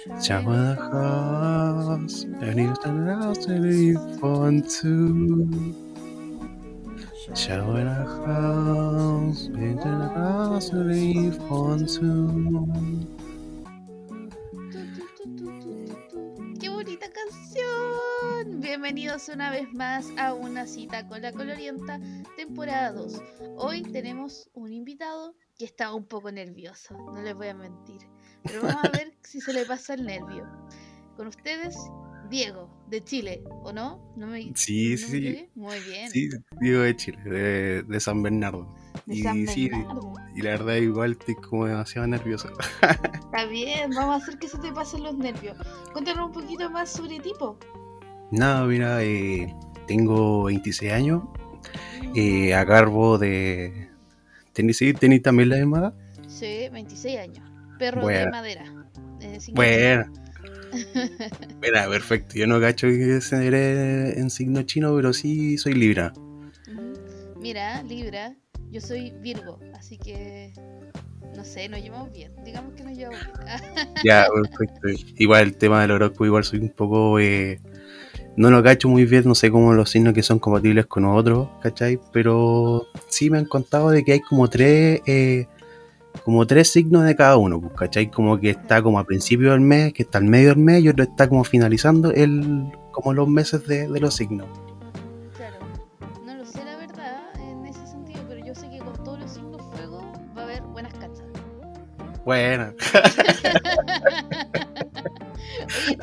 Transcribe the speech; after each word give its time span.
Shower 0.00 0.56
the 0.56 0.76
house, 0.80 2.24
and 2.24 2.58
you 2.58 2.74
stand 2.76 3.10
out 3.10 3.46
and 3.48 3.66
if 3.66 4.22
want 4.22 4.70
to. 4.80 5.76
Shower 7.36 7.84
the 7.84 8.24
house, 8.24 9.48
and 9.48 9.78
the 9.78 10.08
house 10.16 10.70
and 10.70 10.90
if 10.90 11.36
want 11.50 11.86
to. 11.96 12.32
¡Qué 16.58 16.70
bonita 16.70 17.06
canción! 17.12 18.60
Bienvenidos 18.62 19.28
una 19.28 19.50
vez 19.50 19.70
más 19.74 20.06
a 20.16 20.32
una 20.32 20.66
cita 20.66 21.06
con 21.08 21.20
la 21.20 21.32
colorienta, 21.32 22.00
temporada 22.38 22.92
2. 22.92 23.22
Hoy 23.58 23.82
tenemos 23.82 24.48
un 24.54 24.72
invitado 24.72 25.34
que 25.58 25.66
está 25.66 25.92
un 25.92 26.06
poco 26.06 26.32
nervioso, 26.32 26.96
no 26.96 27.20
les 27.20 27.34
voy 27.34 27.48
a 27.48 27.54
mentir. 27.54 28.00
Pero 28.44 28.62
vamos 28.62 28.84
a 28.84 28.88
ver 28.90 29.12
si 29.22 29.40
se 29.40 29.52
le 29.52 29.64
pasa 29.64 29.94
el 29.94 30.04
nervio. 30.06 30.46
Con 31.16 31.26
ustedes, 31.28 31.76
Diego, 32.30 32.70
de 32.88 33.02
Chile, 33.04 33.42
¿o 33.62 33.72
no? 33.72 34.12
¿No 34.16 34.26
me, 34.26 34.52
Sí, 34.54 34.92
no 34.92 35.06
sí? 35.06 35.48
Muy 35.54 35.78
bien. 35.80 36.10
sí, 36.10 36.28
Diego 36.60 36.82
de 36.82 36.96
Chile, 36.96 37.18
de, 37.24 37.82
de 37.82 38.00
San 38.00 38.22
Bernardo. 38.22 38.66
De 39.06 39.16
y 39.16 39.22
San 39.22 39.46
sí, 39.46 39.68
Bernardo. 39.68 40.12
y 40.34 40.42
la 40.42 40.50
verdad 40.50 40.74
igual 40.76 41.12
estoy 41.12 41.34
como 41.34 41.66
demasiado 41.66 42.06
nervioso. 42.06 42.48
Está 42.82 43.44
bien, 43.46 43.90
vamos 43.94 44.14
a 44.14 44.24
hacer 44.24 44.38
que 44.38 44.48
se 44.48 44.58
te 44.58 44.72
pasen 44.72 45.02
los 45.02 45.16
nervios. 45.16 45.56
Cuéntanos 45.92 46.26
un 46.28 46.32
poquito 46.32 46.70
más 46.70 46.90
sobre 46.90 47.20
tipo. 47.20 47.58
Nada, 48.30 48.64
mira, 48.66 49.02
eh, 49.02 49.54
tengo 49.86 50.44
26 50.44 50.92
años, 50.92 51.24
eh, 52.14 52.54
a 52.54 52.64
cargo 52.64 53.18
de... 53.18 53.88
¿Tenís, 54.52 54.76
sí, 54.78 54.92
tenís 54.94 55.20
también 55.22 55.48
la 55.48 55.56
misma 55.56 55.78
edad? 55.78 55.94
Sí, 56.28 56.68
26 56.70 57.18
años. 57.18 57.49
Perro 57.80 58.00
de 58.00 58.04
Bueno. 58.04 58.30
madera. 58.30 58.64
eh, 59.20 59.38
Bueno. 59.52 60.04
Mira, 61.62 61.88
perfecto. 61.88 62.34
Yo 62.36 62.46
no 62.46 62.60
cacho 62.60 62.86
que 62.86 63.20
seré 63.20 64.18
en 64.20 64.30
signo 64.30 64.62
chino, 64.62 64.94
pero 64.94 65.12
sí 65.12 65.58
soy 65.58 65.74
Libra. 65.74 66.12
Mira, 67.40 67.82
Libra, 67.82 68.34
yo 68.70 68.80
soy 68.80 69.12
Virgo, 69.20 69.58
así 69.74 69.98
que 69.98 70.52
no 71.36 71.44
sé, 71.44 71.68
nos 71.68 71.82
llevamos 71.82 72.12
bien. 72.12 72.32
Digamos 72.44 72.74
que 72.74 72.84
nos 72.84 72.96
llevamos 72.96 73.20
bien. 73.24 73.94
Ya, 74.04 74.26
perfecto. 74.32 74.88
Igual 75.16 75.42
el 75.42 75.56
tema 75.56 75.80
del 75.82 75.90
horóscopo, 75.92 76.26
igual 76.26 76.44
soy 76.44 76.60
un 76.60 76.68
poco. 76.70 77.18
eh, 77.18 77.60
no 78.36 78.50
lo 78.50 78.62
cacho 78.62 78.88
muy 78.88 79.04
bien, 79.06 79.24
no 79.26 79.34
sé 79.34 79.50
cómo 79.50 79.72
los 79.74 79.90
signos 79.90 80.14
que 80.14 80.22
son 80.22 80.38
compatibles 80.38 80.86
con 80.86 81.04
otros, 81.04 81.48
¿cachai? 81.62 81.98
Pero 82.12 82.86
sí 83.08 83.28
me 83.28 83.38
han 83.38 83.44
contado 83.46 83.90
de 83.90 84.04
que 84.04 84.12
hay 84.12 84.20
como 84.20 84.48
tres. 84.48 85.00
eh, 85.06 85.46
como 86.24 86.46
tres 86.46 86.72
signos 86.72 87.04
de 87.04 87.16
cada 87.16 87.36
uno, 87.36 87.60
pues, 87.60 87.72
¿cachai? 87.74 88.10
Como 88.10 88.38
que 88.38 88.50
está 88.50 88.82
como 88.82 88.98
a 88.98 89.04
principio 89.04 89.52
del 89.52 89.60
mes, 89.60 89.92
que 89.92 90.02
está 90.02 90.18
al 90.18 90.24
medio 90.24 90.50
del 90.50 90.58
mes, 90.58 90.82
y 90.82 90.88
otro 90.88 91.04
está 91.04 91.28
como 91.28 91.44
finalizando 91.44 92.10
el, 92.12 92.70
como 92.92 93.12
los 93.14 93.28
meses 93.28 93.66
de, 93.66 93.88
de 93.88 94.00
los 94.00 94.14
signos. 94.14 94.46
claro, 95.36 95.56
no 96.24 96.34
lo 96.34 96.44
sé 96.44 96.64
la 96.64 96.76
verdad 96.76 97.22
en 97.40 97.66
ese 97.66 97.86
sentido, 97.86 98.20
pero 98.28 98.44
yo 98.44 98.54
sé 98.54 98.68
que 98.70 98.78
con 98.78 98.94
todos 99.04 99.20
los 99.20 99.30
signos 99.30 99.62
fuego 99.74 100.12
va 100.36 100.42
a 100.42 100.44
haber 100.44 100.62
buenas 100.62 100.92
cachas. 100.94 101.24
Bueno, 102.24 102.74
Oye, 105.60 105.96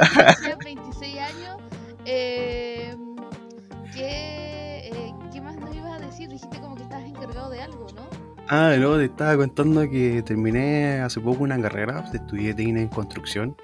Ah, 8.50 8.76
no, 8.80 8.98
te 8.98 9.06
estaba 9.06 9.36
contando 9.36 9.90
que 9.90 10.22
terminé 10.24 11.00
hace 11.02 11.20
poco 11.20 11.44
una 11.44 11.62
carrera, 11.62 12.06
estudié 12.14 12.54
técnica 12.54 12.80
en 12.82 12.88
construcción. 12.88 13.56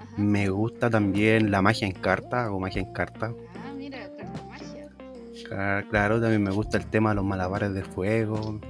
Ajá. 0.00 0.10
Me 0.16 0.48
gusta 0.48 0.88
también 0.88 1.50
la 1.50 1.62
magia 1.62 1.86
en 1.88 1.94
carta, 1.94 2.44
hago 2.44 2.60
magia 2.60 2.80
en 2.82 2.92
carta. 2.92 3.32
Ah, 3.56 3.72
mira, 3.76 3.98
cartomagia. 4.16 4.88
Ca- 5.48 5.84
Claro, 5.90 6.20
también 6.20 6.42
me 6.44 6.50
gusta 6.52 6.78
el 6.78 6.86
tema 6.86 7.10
de 7.10 7.16
los 7.16 7.24
malabares 7.24 7.74
de 7.74 7.82
fuego. 7.82 8.60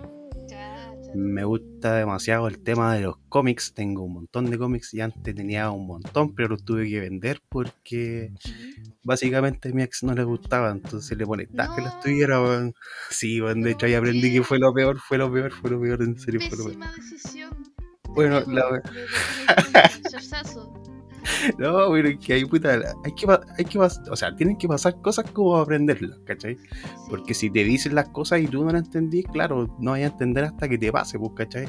Me 1.15 1.45
gusta 1.45 1.95
demasiado 1.97 2.47
el 2.49 2.61
tema 2.63 2.95
de 2.95 3.03
los 3.03 3.17
cómics. 3.29 3.73
Tengo 3.75 4.03
un 4.05 4.13
montón 4.15 4.49
de 4.51 4.59
cómics 4.59 4.95
y 4.95 5.01
antes 5.01 5.35
tenía 5.35 5.71
un 5.71 5.87
montón, 5.87 6.35
pero 6.35 6.49
los 6.49 6.65
tuve 6.65 6.89
que 6.89 7.01
vender 7.01 7.41
porque 7.49 8.33
básicamente 9.03 9.71
a 9.71 9.73
mi 9.73 9.83
ex 9.83 10.03
no 10.03 10.15
le 10.15 10.23
gustaba, 10.25 10.71
entonces 10.71 11.17
le 11.19 11.27
molestaba 11.27 11.75
que 11.75 11.83
los 11.83 11.95
No. 11.95 12.01
tuviera. 12.01 12.73
Sí, 13.11 13.41
weón, 13.41 13.63
de 13.63 13.73
hecho 13.73 13.87
ahí 13.87 13.93
¿Por 13.93 14.01
aprendí 14.01 14.33
que 14.33 14.43
fue 14.43 14.59
lo 14.59 14.73
peor, 14.73 14.99
fue 14.99 15.19
lo 15.19 15.33
peor, 15.33 15.53
fue 15.53 15.71
lo 15.71 15.81
peor, 15.81 16.03
en 16.03 16.19
serio 16.19 16.41
fue 16.49 16.57
lo 16.59 16.65
peor. 16.67 16.95
Decisión. 16.97 17.51
de 17.63 18.13
Bueno, 18.15 18.41
la- 18.47 18.83
No, 21.59 21.91
pero 21.93 22.09
es 22.09 22.19
que 22.19 22.33
hay 22.35 22.45
puta, 22.45 22.81
hay 23.05 23.13
que, 23.13 23.27
pa- 23.27 23.41
hay 23.59 23.65
que 23.65 23.79
o 23.79 24.17
sea, 24.17 24.35
tienen 24.37 24.57
que 24.57 24.69
pasar 24.69 25.01
cosas 25.01 25.31
como 25.31 25.57
aprenderlas, 25.57 26.19
¿cachai? 26.25 26.57
Porque 27.09 27.35
si 27.35 27.51
te 27.51 27.65
dicen 27.65 27.95
las 27.95 28.09
cosas 28.09 28.41
y 28.41 28.47
tú 28.47 28.65
no 28.65 28.73
las 28.73 28.85
entendís, 28.85 29.27
claro, 29.33 29.75
no 29.79 29.93
vas 29.93 30.01
a 30.01 30.05
entender 30.07 30.45
hasta 30.45 30.69
que 30.69 30.79
te 30.79 30.91
pase, 30.93 31.19
pues, 31.19 31.33
¿cachai? 31.37 31.69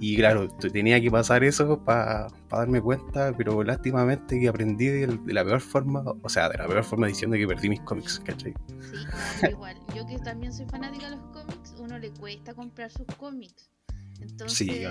Y 0.00 0.16
claro, 0.16 0.48
tenía 0.48 1.00
que 1.00 1.10
pasar 1.10 1.44
eso 1.44 1.82
para 1.82 2.26
darme 2.50 2.80
cuenta, 2.82 3.32
pero 3.36 3.62
lástimamente 3.62 4.38
que 4.40 4.48
aprendí 4.48 4.86
de, 4.86 5.06
de 5.06 5.32
la 5.32 5.44
peor 5.44 5.60
forma, 5.60 6.02
o 6.20 6.28
sea, 6.28 6.48
de 6.48 6.58
la 6.58 6.66
peor 6.66 6.82
forma 6.84 7.06
diciendo 7.06 7.36
que 7.36 7.46
perdí 7.46 7.68
mis 7.68 7.80
cómics, 7.82 8.20
¿cachai? 8.24 8.52
Sí, 9.40 9.46
igual. 9.50 9.78
Yo 9.94 10.04
que 10.06 10.18
también 10.18 10.52
soy 10.52 10.66
fanática 10.66 11.10
de 11.10 11.16
los 11.16 11.24
cómics, 11.26 11.74
uno 11.78 11.98
le 11.98 12.10
cuesta 12.10 12.52
comprar 12.54 12.90
sus 12.90 13.06
cómics. 13.16 13.70
Entonces, 14.20 14.58
Sí, 14.58 14.82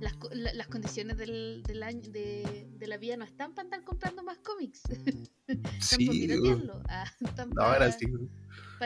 las, 0.00 0.14
la- 0.40 0.52
las 0.54 0.66
condiciones 0.68 1.16
del, 1.16 1.62
del 1.66 1.82
año, 1.82 2.00
de, 2.10 2.66
de 2.78 2.86
la 2.86 2.96
vida 2.96 3.16
no 3.16 3.24
están 3.24 3.54
para 3.54 3.66
estar 3.66 3.84
comprando 3.84 4.22
más 4.22 4.38
cómics. 4.38 4.82
están 5.46 5.66
para 5.78 5.80
Sí. 5.80 6.28
Ah, 6.88 7.04
están 7.20 7.48
no, 7.50 7.54
para, 7.56 7.72
ahora 7.72 7.92
sí. 7.92 8.06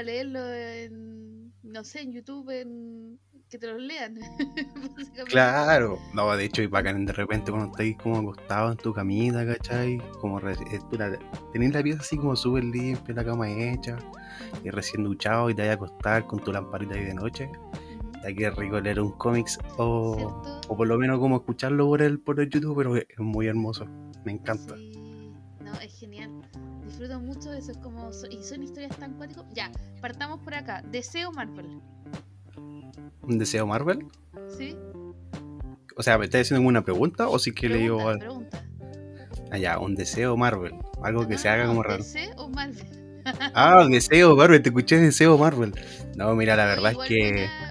leerlo 0.05 0.53
en, 0.53 1.53
no 1.63 1.85
sé, 1.85 2.01
en 2.03 2.13
YouTube, 2.13 2.51
en, 2.51 3.19
que 3.49 3.59
te 3.59 3.67
los 3.69 3.81
lean. 3.81 4.19
Claro, 5.27 5.99
no, 6.13 6.37
de 6.37 6.45
hecho, 6.45 6.63
y 6.63 6.67
bacán 6.67 7.07
de 7.07 7.13
repente 7.13 7.51
cuando 7.51 7.71
estáis 7.71 7.97
como 7.99 8.19
acostado 8.19 8.73
en 8.73 8.77
tu 8.79 8.93
camita, 8.93 9.47
¿cachai? 9.47 9.99
Como 10.21 10.39
eh, 10.41 10.57
tenés 11.53 11.73
la 11.73 11.83
pieza 11.83 12.01
así 12.01 12.17
como 12.17 12.37
súper 12.37 12.65
limpia, 12.65 13.15
la 13.15 13.25
cama 13.25 13.51
hecha, 13.51 13.97
y 14.63 14.71
recién 14.71 15.05
duchado, 15.05 15.51
y 15.51 15.55
te 15.55 15.63
vas 15.63 15.71
a 15.71 15.75
acostar 15.75 16.27
con 16.27 16.41
tu 16.41 16.53
lamparita 16.53 16.95
ahí 16.95 17.05
de 17.05 17.15
noche. 17.15 17.51
Ya 18.27 18.35
que 18.35 18.51
rico 18.51 18.81
leer 18.81 19.01
un 19.01 19.13
cómics 19.13 19.59
o, 19.77 20.43
o 20.69 20.77
por 20.77 20.87
lo 20.87 20.97
menos 20.97 21.19
como 21.19 21.37
escucharlo 21.37 21.87
por 21.87 22.01
el, 22.03 22.19
por 22.21 22.41
el 22.41 22.49
YouTube, 22.49 22.77
pero 22.77 22.97
es 22.97 23.07
muy 23.19 23.47
hermoso, 23.47 23.87
me 24.25 24.33
encanta. 24.33 24.77
Sí, 24.77 24.93
no, 25.61 25.73
es 25.81 25.99
genial. 25.99 26.31
Disfruto 26.87 27.21
mucho 27.21 27.51
de 27.51 27.59
eso, 27.59 27.73
es 27.73 27.79
como, 27.79 28.11
y 28.31 28.43
son 28.43 28.63
historias 28.63 28.97
tan 28.97 29.15
cuáticas. 29.15 29.45
Ya, 29.53 29.71
partamos 30.01 30.41
por 30.41 30.55
acá. 30.55 30.83
Deseo 30.91 31.33
Marvel, 31.33 31.81
¿Un 33.23 33.39
deseo 33.39 33.67
Marvel? 33.67 34.07
¿sí? 34.57 34.77
O 35.97 36.03
sea, 36.03 36.19
¿me 36.19 36.25
estás 36.27 36.43
haciendo 36.43 36.67
una 36.69 36.83
pregunta 36.85 37.29
o 37.29 37.39
si 37.39 37.53
que 37.53 37.69
le 37.69 37.79
digo 37.79 37.99
Pregunta, 37.99 38.11
algo? 38.11 38.19
pregunta. 38.19 38.65
Allá, 39.51 39.79
un 39.79 39.95
deseo 39.95 40.37
Marvel, 40.37 40.75
algo 41.03 41.27
que 41.29 41.35
No, 41.35 41.39
se 41.39 41.49
haga 41.49 41.65
no, 41.65 41.69
como 41.69 41.83
raro. 41.83 42.05
¿DC 42.05 42.33
o 42.37 42.49
Marvel? 42.49 42.87
Ah, 43.55 43.83
un 43.85 43.93
deseo 43.93 44.37
Marvel, 44.37 44.63
te 44.63 44.69
escuché 44.71 44.99
deseo 44.99 45.39
Marvel. 45.39 45.75
No, 46.17 46.35
mira, 46.35 46.57
la 46.57 46.67
verdad 46.67 46.93
es 46.93 46.99
que... 46.99 47.31
Buena 47.33 47.64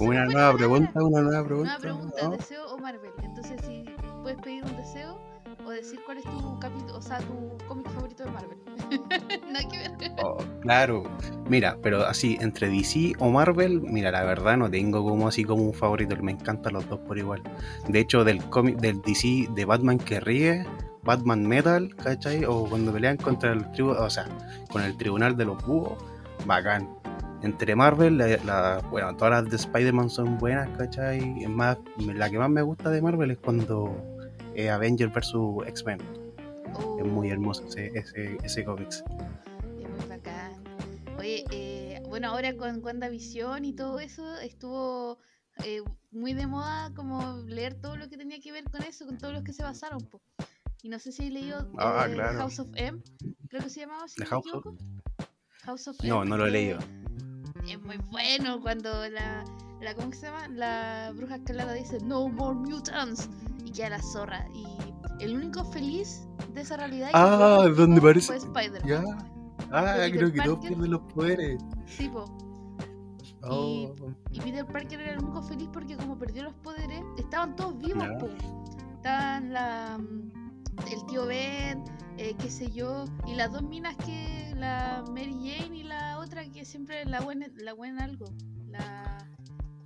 Una 0.00 0.24
fue 0.24 0.34
nueva 0.34 0.54
pregunta, 0.54 1.04
una 1.04 1.20
nueva 1.20 1.44
pregunta. 1.44 1.78
Nueva 1.78 1.80
pregunta, 1.80 2.22
¿no? 2.22 2.30
¿deseo 2.36 2.66
o 2.74 2.78
Marvel? 2.78 3.10
Entonces, 3.22 3.60
si 3.66 3.84
puedes 4.22 4.40
pedir 4.40 4.64
un 4.64 4.76
deseo 4.76 5.18
o 5.64 5.70
decir 5.70 6.00
cuál 6.06 6.18
es 6.18 6.24
tu 6.24 6.58
capítulo, 6.58 6.96
o 6.96 7.02
sea, 7.02 7.18
tu 7.18 7.58
cómic 7.66 7.88
favorito 7.90 8.24
de 8.24 8.30
Marvel. 8.30 8.58
Nada 9.52 9.68
que 9.68 9.78
ver. 9.78 10.12
Oh, 10.22 10.38
claro, 10.62 11.04
mira, 11.48 11.76
pero 11.82 12.06
así, 12.06 12.38
entre 12.40 12.68
DC 12.68 13.12
o 13.18 13.30
Marvel, 13.30 13.82
mira, 13.82 14.10
la 14.10 14.24
verdad 14.24 14.56
no 14.56 14.70
tengo 14.70 15.04
como 15.04 15.28
así 15.28 15.44
como 15.44 15.64
un 15.64 15.74
favorito, 15.74 16.16
me 16.22 16.32
encantan 16.32 16.72
los 16.72 16.88
dos 16.88 17.00
por 17.00 17.18
igual. 17.18 17.42
De 17.88 18.00
hecho, 18.00 18.24
del 18.24 18.42
cómic 18.44 18.78
del 18.78 19.02
DC 19.02 19.48
de 19.54 19.64
Batman 19.64 19.98
que 19.98 20.20
ríe, 20.20 20.66
Batman 21.02 21.46
Metal, 21.46 21.94
¿cachai? 21.96 22.44
O 22.44 22.64
cuando 22.64 22.92
pelean 22.92 23.16
contra 23.16 23.52
el 23.52 23.70
tribu, 23.72 23.90
o 23.90 24.10
sea, 24.10 24.26
con 24.70 24.82
el 24.82 24.96
tribunal 24.96 25.36
de 25.36 25.44
los 25.44 25.64
búhos, 25.66 25.98
bacán. 26.46 26.99
Entre 27.42 27.74
Marvel, 27.74 28.18
la, 28.18 28.26
la- 28.44 28.80
bueno, 28.90 29.16
todas 29.16 29.42
las 29.42 29.50
de 29.50 29.56
Spider-Man 29.56 30.10
son 30.10 30.36
buenas, 30.38 30.68
¿cachai? 30.76 31.42
Es 31.42 31.48
más, 31.48 31.78
la 31.98 32.28
que 32.28 32.38
más 32.38 32.50
me 32.50 32.60
gusta 32.62 32.90
de 32.90 33.00
Marvel 33.00 33.30
es 33.30 33.38
cuando 33.38 33.96
eh, 34.54 34.68
Avengers 34.68 35.12
vs 35.12 35.34
X-Men. 35.68 36.00
Es 36.98 37.06
muy 37.06 37.30
Oh, 37.30 37.32
hermoso 37.32 37.64
ese, 37.66 37.86
ese, 37.98 38.36
ese 38.42 38.64
cómics. 38.64 39.02
Es 39.80 39.88
muy 39.88 40.08
bacán. 40.08 40.52
Oye, 41.18 41.44
eh, 41.50 42.02
bueno, 42.08 42.28
ahora 42.28 42.54
con 42.56 42.84
WandaVision 42.84 43.64
y 43.64 43.72
todo 43.72 43.98
eso, 44.00 44.38
estuvo 44.40 45.18
eh, 45.64 45.82
muy 46.10 46.34
de 46.34 46.46
moda 46.46 46.92
como 46.94 47.38
leer 47.46 47.74
todo 47.74 47.96
lo 47.96 48.08
que 48.10 48.18
tenía 48.18 48.38
que 48.40 48.52
ver 48.52 48.64
con 48.64 48.82
eso, 48.82 49.06
con 49.06 49.16
todos 49.16 49.32
los 49.32 49.42
que 49.44 49.52
se 49.54 49.62
basaron. 49.62 50.00
po. 50.00 50.20
Y 50.82 50.88
no 50.90 50.98
sé 50.98 51.10
si 51.12 51.26
he 51.26 51.30
leído 51.30 51.70
Ah, 51.78 52.06
eh, 52.08 52.12
claro. 52.14 52.38
House 52.38 52.58
of 52.60 52.68
M, 52.74 53.00
creo 53.48 53.62
que 53.62 53.70
se 53.70 53.80
llamaba. 53.80 54.04
The 54.14 54.20
me 54.24 54.26
House 54.26 54.46
of-. 54.52 54.66
House 55.64 55.88
of 55.88 55.96
No, 56.04 56.20
M, 56.22 56.30
no 56.30 56.36
lo 56.36 56.46
he 56.46 56.50
leído. 56.50 56.78
Es 57.68 57.82
muy 57.82 57.98
bueno 58.10 58.60
cuando 58.60 59.08
la, 59.08 59.44
la 59.80 59.94
¿cómo 59.94 60.12
se 60.12 60.26
llama? 60.26 60.48
La 60.48 61.12
bruja 61.14 61.36
escalada 61.36 61.72
dice 61.72 61.98
no 62.04 62.28
more 62.28 62.54
mutants 62.54 63.28
y 63.64 63.72
queda 63.72 63.90
la 63.90 64.02
zorra 64.02 64.46
y 64.54 64.66
el 65.22 65.36
único 65.36 65.64
feliz 65.64 66.26
de 66.54 66.62
esa 66.62 66.76
realidad 66.76 67.10
ah, 67.12 67.66
donde 67.76 68.00
parece 68.00 68.26
fue 68.26 68.36
Spider-Man. 68.36 68.88
Ya. 68.88 69.02
Ah, 69.72 70.06
creo 70.10 70.32
que 70.32 70.40
todos 70.40 70.58
pierden 70.60 70.90
los 70.90 71.00
poderes. 71.12 71.62
Sí, 71.86 72.08
po. 72.08 72.24
Oh. 73.42 73.94
Y, 74.30 74.36
y, 74.36 74.40
Peter 74.40 74.66
Parker 74.66 75.00
era 75.00 75.12
el 75.12 75.22
único 75.22 75.42
feliz 75.42 75.68
porque 75.72 75.96
como 75.96 76.18
perdió 76.18 76.42
los 76.42 76.54
poderes, 76.54 77.02
estaban 77.16 77.56
todos 77.56 77.78
vivos, 77.78 78.06
po. 78.18 78.28
Estaban 78.96 79.52
la 79.52 79.98
el 80.90 81.06
tío 81.06 81.26
Ben, 81.26 81.82
eh, 82.20 82.34
qué 82.38 82.50
sé 82.50 82.70
yo, 82.70 83.04
y 83.26 83.34
las 83.34 83.50
dos 83.52 83.62
minas 83.62 83.96
que 83.96 84.52
la 84.56 85.02
Mary 85.08 85.32
Jane 85.32 85.76
y 85.78 85.82
la 85.84 86.18
otra 86.18 86.44
que 86.50 86.64
siempre 86.64 87.04
la 87.06 87.20
buena 87.20 87.46
la 87.56 87.72
buena 87.72 88.04
algo, 88.04 88.26
la 88.68 89.16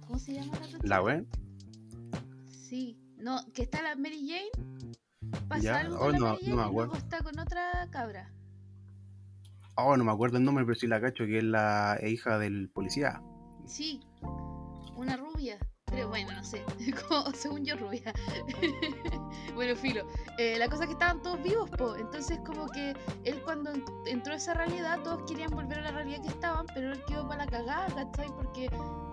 ¿cómo 0.07 0.19
se 0.19 0.33
llama 0.35 0.59
la 0.59 0.67
otra? 0.67 0.79
¿La 0.83 1.01
buena? 1.01 1.25
Sí, 2.69 2.99
no, 3.19 3.39
que 3.53 3.63
está 3.63 3.83
la 3.83 3.95
Mary 3.95 4.29
Jane, 4.29 5.39
pasa 5.49 5.63
Ya, 5.63 5.79
algo 5.81 5.97
oh, 6.01 6.11
la 6.11 6.19
no- 6.19 6.25
Mary 6.33 6.47
no 6.47 6.57
Jane 6.57 6.57
me 6.57 6.63
y 6.63 6.73
luego 6.75 6.83
acuerdo. 6.83 6.97
está 6.97 7.23
con 7.23 7.39
otra 7.39 7.89
cabra. 7.91 8.31
Oh, 9.77 9.97
no 9.97 10.05
me 10.05 10.13
acuerdo 10.13 10.37
el 10.39 10.45
nombre, 10.45 10.65
pero 10.65 10.77
sí 10.79 10.87
la 10.87 11.01
cacho, 11.01 11.27
que 11.27 11.39
es 11.39 11.45
la 11.45 11.99
hija 12.07 12.39
del 12.39 12.69
policía. 12.71 13.21
Sí, 13.67 14.01
una 14.97 15.17
rubia. 15.17 15.59
Pero 15.95 16.09
bueno, 16.09 16.33
no 16.33 16.43
sé. 16.45 16.65
como- 17.09 17.31
según 17.33 17.65
yo, 17.65 17.77
rubia. 17.77 18.13
bueno, 19.55 19.77
filo. 19.77 20.07
Eh, 20.39 20.59
la 20.59 20.69
cosa 20.69 20.83
es 20.85 20.89
que 20.89 20.93
estaban 20.95 21.23
todos 21.23 21.41
vivos, 21.43 21.71
po. 21.71 21.95
Entonces, 21.97 22.41
como 22.45 22.67
que 22.69 22.95
él, 23.25 23.41
cuando 23.45 23.73
en- 23.73 23.85
entró 24.07 24.33
a 24.33 24.37
esa 24.37 24.55
realidad, 24.55 25.01
todos 25.05 25.23
querían 25.29 25.51
volver 25.51 25.79
a 25.79 25.83
la 25.83 25.91
realidad 25.93 26.21
que 26.23 26.29
estaban, 26.29 26.67
pero 26.75 26.93
él 26.93 27.01
quedó 27.07 27.29
para 27.29 27.45
la 27.45 27.51
cagada, 27.51 27.87
¿cachai? 27.95 28.27
Porque, 28.29 28.69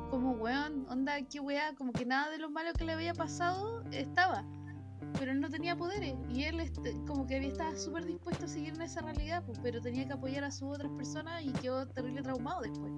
como 0.09 0.31
weón, 0.31 0.85
onda, 0.89 1.21
qué 1.29 1.39
weá, 1.39 1.75
como 1.75 1.93
que 1.93 2.05
nada 2.05 2.29
de 2.31 2.39
lo 2.39 2.49
malo 2.49 2.73
que 2.73 2.83
le 2.83 2.93
había 2.93 3.13
pasado 3.13 3.83
estaba. 3.91 4.43
Pero 5.19 5.31
él 5.33 5.41
no 5.41 5.49
tenía 5.49 5.75
poderes. 5.75 6.15
Y 6.29 6.45
él, 6.45 6.59
este, 6.61 6.93
como 7.05 7.27
que 7.27 7.35
había 7.35 7.49
estaba 7.49 7.75
súper 7.75 8.05
dispuesto 8.05 8.45
a 8.45 8.47
seguir 8.47 8.73
en 8.73 8.81
esa 8.81 9.01
realidad, 9.01 9.43
pues, 9.45 9.59
pero 9.61 9.81
tenía 9.81 10.07
que 10.07 10.13
apoyar 10.13 10.43
a 10.45 10.51
sus 10.51 10.69
otras 10.75 10.91
personas 10.93 11.43
y 11.43 11.51
quedó 11.51 11.87
terrible 11.87 12.23
traumado 12.23 12.61
después. 12.61 12.91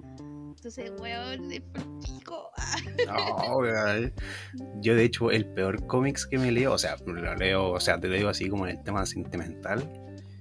Entonces, 0.56 0.92
weón, 0.98 1.52
es 1.52 1.62
pico. 2.04 2.50
No, 3.06 3.56
weón. 3.58 4.12
Yo, 4.80 4.94
de 4.94 5.04
hecho, 5.04 5.30
el 5.30 5.46
peor 5.46 5.86
cómics 5.86 6.26
que 6.26 6.38
me 6.38 6.50
leo, 6.52 6.72
o 6.72 6.78
sea, 6.78 6.96
lo 7.04 7.34
leo, 7.34 7.70
o 7.72 7.80
sea, 7.80 8.00
te 8.00 8.08
lo 8.08 8.14
digo 8.14 8.28
así 8.28 8.48
como 8.48 8.66
en 8.66 8.76
el 8.78 8.82
tema 8.82 9.04
sentimental, 9.04 9.82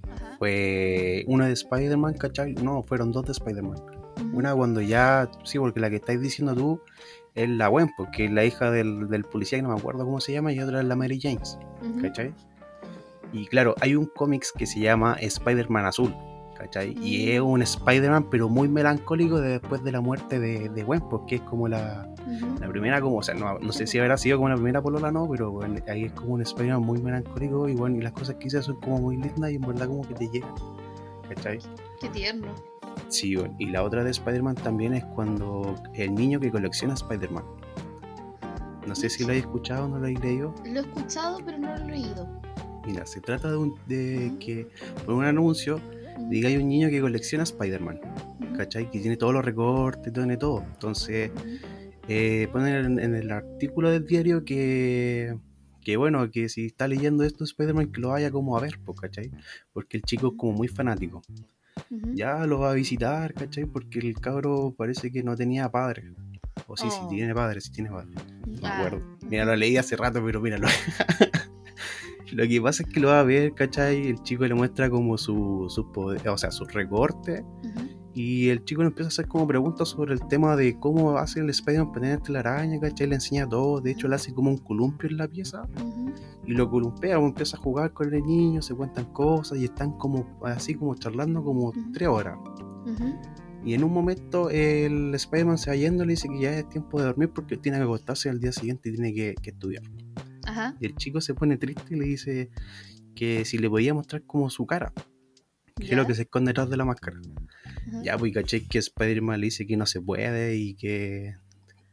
Ajá. 0.10 0.36
fue 0.40 1.24
uno 1.28 1.46
de 1.46 1.52
Spider-Man, 1.54 2.14
¿cachai? 2.16 2.54
No, 2.54 2.84
fueron 2.84 3.12
dos 3.12 3.26
de 3.26 3.32
Spider-Man. 3.34 3.78
Una 4.34 4.54
cuando 4.56 4.82
ya, 4.82 5.30
sí, 5.44 5.60
porque 5.60 5.80
la 5.80 5.90
que 5.90 5.98
estáis 5.98 6.22
diciendo 6.22 6.56
tú 6.56 6.82
es 7.36 7.50
la 7.50 7.68
Gwen, 7.68 7.90
porque 7.98 8.26
es 8.26 8.32
la 8.32 8.46
hija 8.46 8.72
del, 8.72 9.10
del 9.10 9.24
policía, 9.24 9.58
que 9.58 9.64
no 9.64 9.70
me 9.74 9.80
acuerdo 9.80 10.06
cómo 10.06 10.22
se 10.22 10.32
llama, 10.32 10.54
y 10.54 10.60
otra 10.60 10.80
es 10.80 10.86
la 10.86 10.96
Mary 10.96 11.20
James, 11.22 11.58
Ujú. 11.82 12.02
¿cachai? 12.02 12.34
Y 13.34 13.48
claro, 13.48 13.74
hay 13.82 13.96
un 13.96 14.06
cómics 14.06 14.54
que 14.56 14.68
se 14.68 14.80
llama 14.80 15.18
Spider-Man 15.20 15.86
Azul, 15.86 16.16
¿cachai? 16.58 16.92
Y 17.02 17.26
Mm. 17.28 17.30
es 17.36 17.42
un 17.42 17.62
Spider-Man, 17.62 18.28
pero 18.30 18.50
muy 18.50 18.68
melancólico 18.68 19.40
de- 19.42 19.60
después 19.60 19.84
de 19.84 19.92
la 19.92 20.02
muerte 20.02 20.40
de, 20.40 20.70
de 20.70 20.84
Gwen, 20.84 21.02
porque 21.10 21.36
es 21.36 21.42
como 21.42 21.68
la, 21.68 22.08
Ujú. 22.28 22.60
la 22.60 22.68
primera, 22.70 23.02
como, 23.02 23.18
o 23.18 23.24
sea, 23.24 23.34
no, 23.36 23.60
no 23.60 23.72
sé 23.72 23.88
si 23.88 24.00
habrá 24.00 24.18
sido 24.18 24.38
como 24.38 24.50
la 24.50 24.56
primera 24.56 24.82
polola 24.82 25.12
no, 25.12 25.28
pero 25.30 25.52
bueno, 25.52 25.80
ahí 25.88 26.06
es 26.06 26.12
como 26.14 26.34
un 26.36 26.42
Spider-Man 26.42 26.82
muy 26.84 27.02
melancólico 27.02 27.68
y 27.70 27.76
bueno, 27.76 27.98
y 27.98 28.02
las 28.02 28.14
cosas 28.14 28.36
que 28.36 28.48
hice 28.48 28.62
son 28.62 28.80
como 28.80 29.00
muy 29.00 29.18
lindas 29.18 29.52
y 29.52 29.56
en 29.56 29.62
verdad 29.62 29.88
como 29.88 30.08
que 30.08 30.14
te 30.14 30.28
llegan, 30.30 30.54
¿cachai? 31.30 31.60
Qué 32.00 32.10
tierno. 32.10 32.48
Sí, 33.10 33.36
bueno, 33.36 33.56
y 33.60 33.66
la 33.68 33.84
otra 33.84 34.04
de 34.04 34.12
Spider-Man 34.12 34.56
también 34.56 34.94
es 34.94 35.04
cuando 35.06 35.76
el 35.96 36.14
niño 36.16 36.40
que 36.40 36.52
colecciona 36.52 36.94
Spider-Man. 36.94 37.44
No 38.88 38.96
sé 38.96 39.10
si 39.10 39.24
lo 39.24 39.30
habéis 39.30 39.46
escuchado 39.46 39.86
o 39.86 39.88
no 39.88 39.96
lo 39.98 40.04
habéis 40.04 40.20
leído. 40.20 40.54
Lo 40.66 40.80
he 40.80 40.84
escuchado, 40.84 41.40
pero 41.46 41.58
no 41.58 41.76
lo 41.78 41.84
he 41.86 41.88
leído. 41.92 42.28
Mira, 42.86 43.06
se 43.06 43.22
trata 43.22 43.50
de, 43.50 43.58
un- 43.58 43.76
de 43.88 44.34
que 44.40 44.68
por 45.06 45.16
un 45.16 45.24
anuncio. 45.26 45.80
Diga 46.30 46.50
hay 46.50 46.58
un 46.58 46.68
niño 46.68 46.90
que 46.90 47.02
colecciona 47.02 47.44
Spider-Man. 47.44 48.00
¿cachai? 48.58 48.90
Que 48.92 49.00
tiene 49.00 49.18
todos 49.18 49.34
los 49.34 49.44
recortes, 49.44 50.14
tiene 50.14 50.38
todo. 50.38 50.64
Entonces, 50.74 51.32
eh, 52.08 52.48
ponen 52.52 52.76
en, 52.86 53.00
en 53.00 53.16
el 53.16 53.32
artículo 53.32 53.90
del 53.90 54.06
diario 54.06 54.46
que, 54.46 55.36
que 55.82 55.98
bueno, 55.98 56.30
que 56.30 56.50
si 56.50 56.68
está 56.68 56.88
leyendo 56.88 57.24
esto 57.24 57.44
Spider-Man, 57.46 57.92
que 57.92 58.00
lo 58.02 58.10
vaya 58.10 58.30
como 58.30 58.56
a 58.56 58.62
ver, 58.62 58.80
pues, 58.86 59.00
¿cachai? 59.00 59.32
Porque 59.74 59.98
el 59.98 60.04
chico 60.04 60.28
es 60.28 60.34
como 60.38 60.54
muy 60.54 60.68
fanático. 60.68 61.22
Ya 62.14 62.46
lo 62.46 62.60
va 62.60 62.72
a 62.72 62.74
visitar, 62.76 63.34
¿cachai? 63.34 63.66
Porque 63.66 64.00
el 64.00 64.14
cabro 64.20 64.74
parece 64.78 65.12
que 65.12 65.24
no 65.24 65.36
tenía 65.36 65.70
padre. 65.72 66.14
O 66.68 66.78
sí, 66.78 66.88
sí 66.92 66.98
Oh. 67.02 67.08
tiene 67.08 67.34
padre, 67.34 67.60
sí 67.62 67.72
tiene 67.72 67.90
padre. 67.90 68.12
No 68.46 68.62
me 68.62 68.68
acuerdo. 68.68 69.02
Mira, 69.28 69.46
lo 69.46 69.56
leí 69.56 69.78
hace 69.78 69.96
rato, 69.96 70.24
pero 70.24 70.40
míralo. 70.42 70.68
lo 72.34 72.48
que 72.48 72.62
pasa 72.62 72.84
es 72.84 72.90
que 72.90 73.00
lo 73.00 73.10
va 73.10 73.20
a 73.20 73.24
ver, 73.24 73.54
¿cachai? 73.54 74.08
El 74.08 74.22
chico 74.24 74.46
le 74.46 74.54
muestra 74.54 74.90
como 74.90 75.18
su, 75.18 75.66
sus 75.70 75.86
poder- 75.88 76.28
o 76.28 76.38
sea, 76.38 76.52
sus 76.52 76.72
recortes. 76.74 77.42
Ujú. 77.42 78.04
Y 78.16 78.50
el 78.50 78.64
chico 78.64 78.84
le 78.84 78.90
empieza 78.90 79.08
a 79.08 79.10
hacer 79.10 79.28
como 79.28 79.48
preguntas 79.48 79.90
sobre 79.90 80.14
el 80.14 80.20
tema 80.28 80.56
de 80.56 80.78
cómo 80.80 81.18
hace 81.18 81.40
el 81.40 81.50
Spider-Man 81.50 81.92
para 81.92 82.02
tener 82.02 82.22
telaraña, 82.22 82.80
¿cachai? 82.80 83.08
Le 83.08 83.16
enseña 83.16 83.50
todo. 83.50 83.82
De 83.82 83.90
hecho, 83.92 84.08
le 84.08 84.14
hace 84.16 84.32
como 84.34 84.52
un 84.52 84.58
columpio 84.58 85.10
en 85.10 85.18
la 85.18 85.28
pieza 85.28 85.68
y 86.46 86.52
lo 86.54 86.70
columpea, 86.70 87.18
o 87.18 87.26
empieza 87.26 87.58
a 87.58 87.60
jugar 87.60 87.92
con 87.94 88.14
el 88.14 88.22
niño, 88.24 88.62
se 88.62 88.76
cuentan 88.76 89.06
cosas 89.14 89.58
y 89.58 89.64
están 89.64 89.94
como 89.98 90.28
así 90.44 90.76
como 90.76 90.94
charlando 90.96 91.44
como 91.44 91.74
tres 91.94 92.08
horas. 92.08 92.38
Y 93.66 93.74
en 93.74 93.84
un 93.84 93.94
momento 93.94 94.50
el 94.50 95.16
Spider-Man 95.16 95.58
se 95.58 95.70
va 95.72 95.76
yendo 95.78 96.04
y 96.04 96.08
le 96.08 96.12
dice 96.14 96.28
que 96.28 96.40
ya 96.40 96.52
es 96.60 96.68
tiempo 96.70 97.00
de 97.00 97.06
dormir 97.06 97.32
porque 97.34 97.56
tiene 97.58 97.78
que 97.78 97.86
acostarse 97.86 98.30
al 98.30 98.40
día 98.40 98.52
siguiente 98.52 98.90
y 98.90 98.94
tiene 98.94 99.14
que, 99.14 99.34
que 99.42 99.50
estudiar. 99.52 99.84
Ajá. 100.54 100.76
Y 100.80 100.86
el 100.86 100.96
chico 100.96 101.20
se 101.22 101.34
pone 101.34 101.58
triste 101.58 101.96
y 101.96 102.00
le 102.00 102.06
dice 102.06 102.50
que 103.16 103.46
si 103.46 103.58
le 103.58 103.70
podía 103.70 103.94
mostrar 103.94 104.24
como 104.24 104.50
su 104.50 104.66
cara, 104.66 104.94
que 105.76 105.86
es 105.86 105.98
lo 105.98 106.06
que 106.06 106.14
se 106.16 106.24
esconde 106.24 106.50
detrás 106.50 106.70
de 106.70 106.78
la 106.78 106.86
máscara. 106.86 107.18
Ajá. 107.88 108.02
Ya, 108.04 108.18
pues 108.18 108.34
caché 108.34 108.66
que 108.68 108.78
Spider-Man 108.80 109.40
le 109.40 109.46
dice 109.48 109.66
que 109.66 109.78
no 109.78 109.86
se 109.86 110.02
puede 110.02 110.56
y 110.56 110.76
que. 110.76 111.36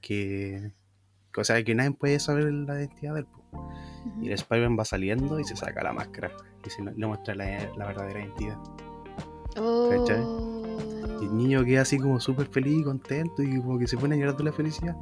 que. 0.01 0.73
O 1.37 1.45
sea, 1.45 1.63
que 1.63 1.75
nadie 1.75 1.93
puede 1.93 2.19
saber 2.21 2.53
la 2.53 2.75
identidad 2.79 3.15
del 3.15 3.25
po. 3.27 3.41
Y 4.21 4.27
el 4.29 4.33
Spider-Man 4.33 4.79
va 4.79 4.85
saliendo 4.85 5.39
y 5.41 5.45
se 5.45 5.55
saca 5.57 5.83
la 5.83 5.93
máscara 5.93 6.33
y 6.67 6.71
se 6.71 6.83
le 6.83 7.07
muestra 7.07 7.35
la, 7.35 7.71
la 7.77 7.87
verdadera 7.87 8.21
identidad. 8.25 8.59
¿cachai? 9.55 10.21
Y 11.21 11.25
el 11.25 11.29
Oh. 11.29 11.35
niño 11.35 11.65
queda 11.65 11.83
así 11.83 11.99
como 11.99 12.19
súper 12.21 12.47
feliz 12.47 12.81
y 12.81 12.83
contento 12.85 13.43
y 13.43 13.59
como 13.61 13.79
que 13.79 13.87
se 13.87 13.97
pone 13.97 14.15
a 14.17 14.19
llorar 14.19 14.37
de 14.37 14.45
la 14.45 14.53
felicidad. 14.53 14.97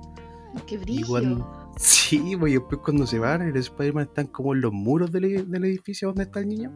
Qué 0.67 0.75
Y 0.75 0.79
brillo. 0.79 1.07
cuando- 1.07 1.58
Sí, 1.79 2.37
pues 2.37 2.53
después 2.53 2.81
cuando 2.85 3.07
se 3.07 3.21
van, 3.21 3.41
el 3.43 3.57
Spider-Man 3.57 4.09
están 4.09 4.27
como 4.27 4.53
en 4.53 4.61
los 4.63 4.73
muros 4.73 5.13
del, 5.13 5.49
del 5.49 5.65
edificio 5.65 6.09
donde 6.09 6.25
está 6.25 6.41
el 6.41 6.49
niño 6.49 6.73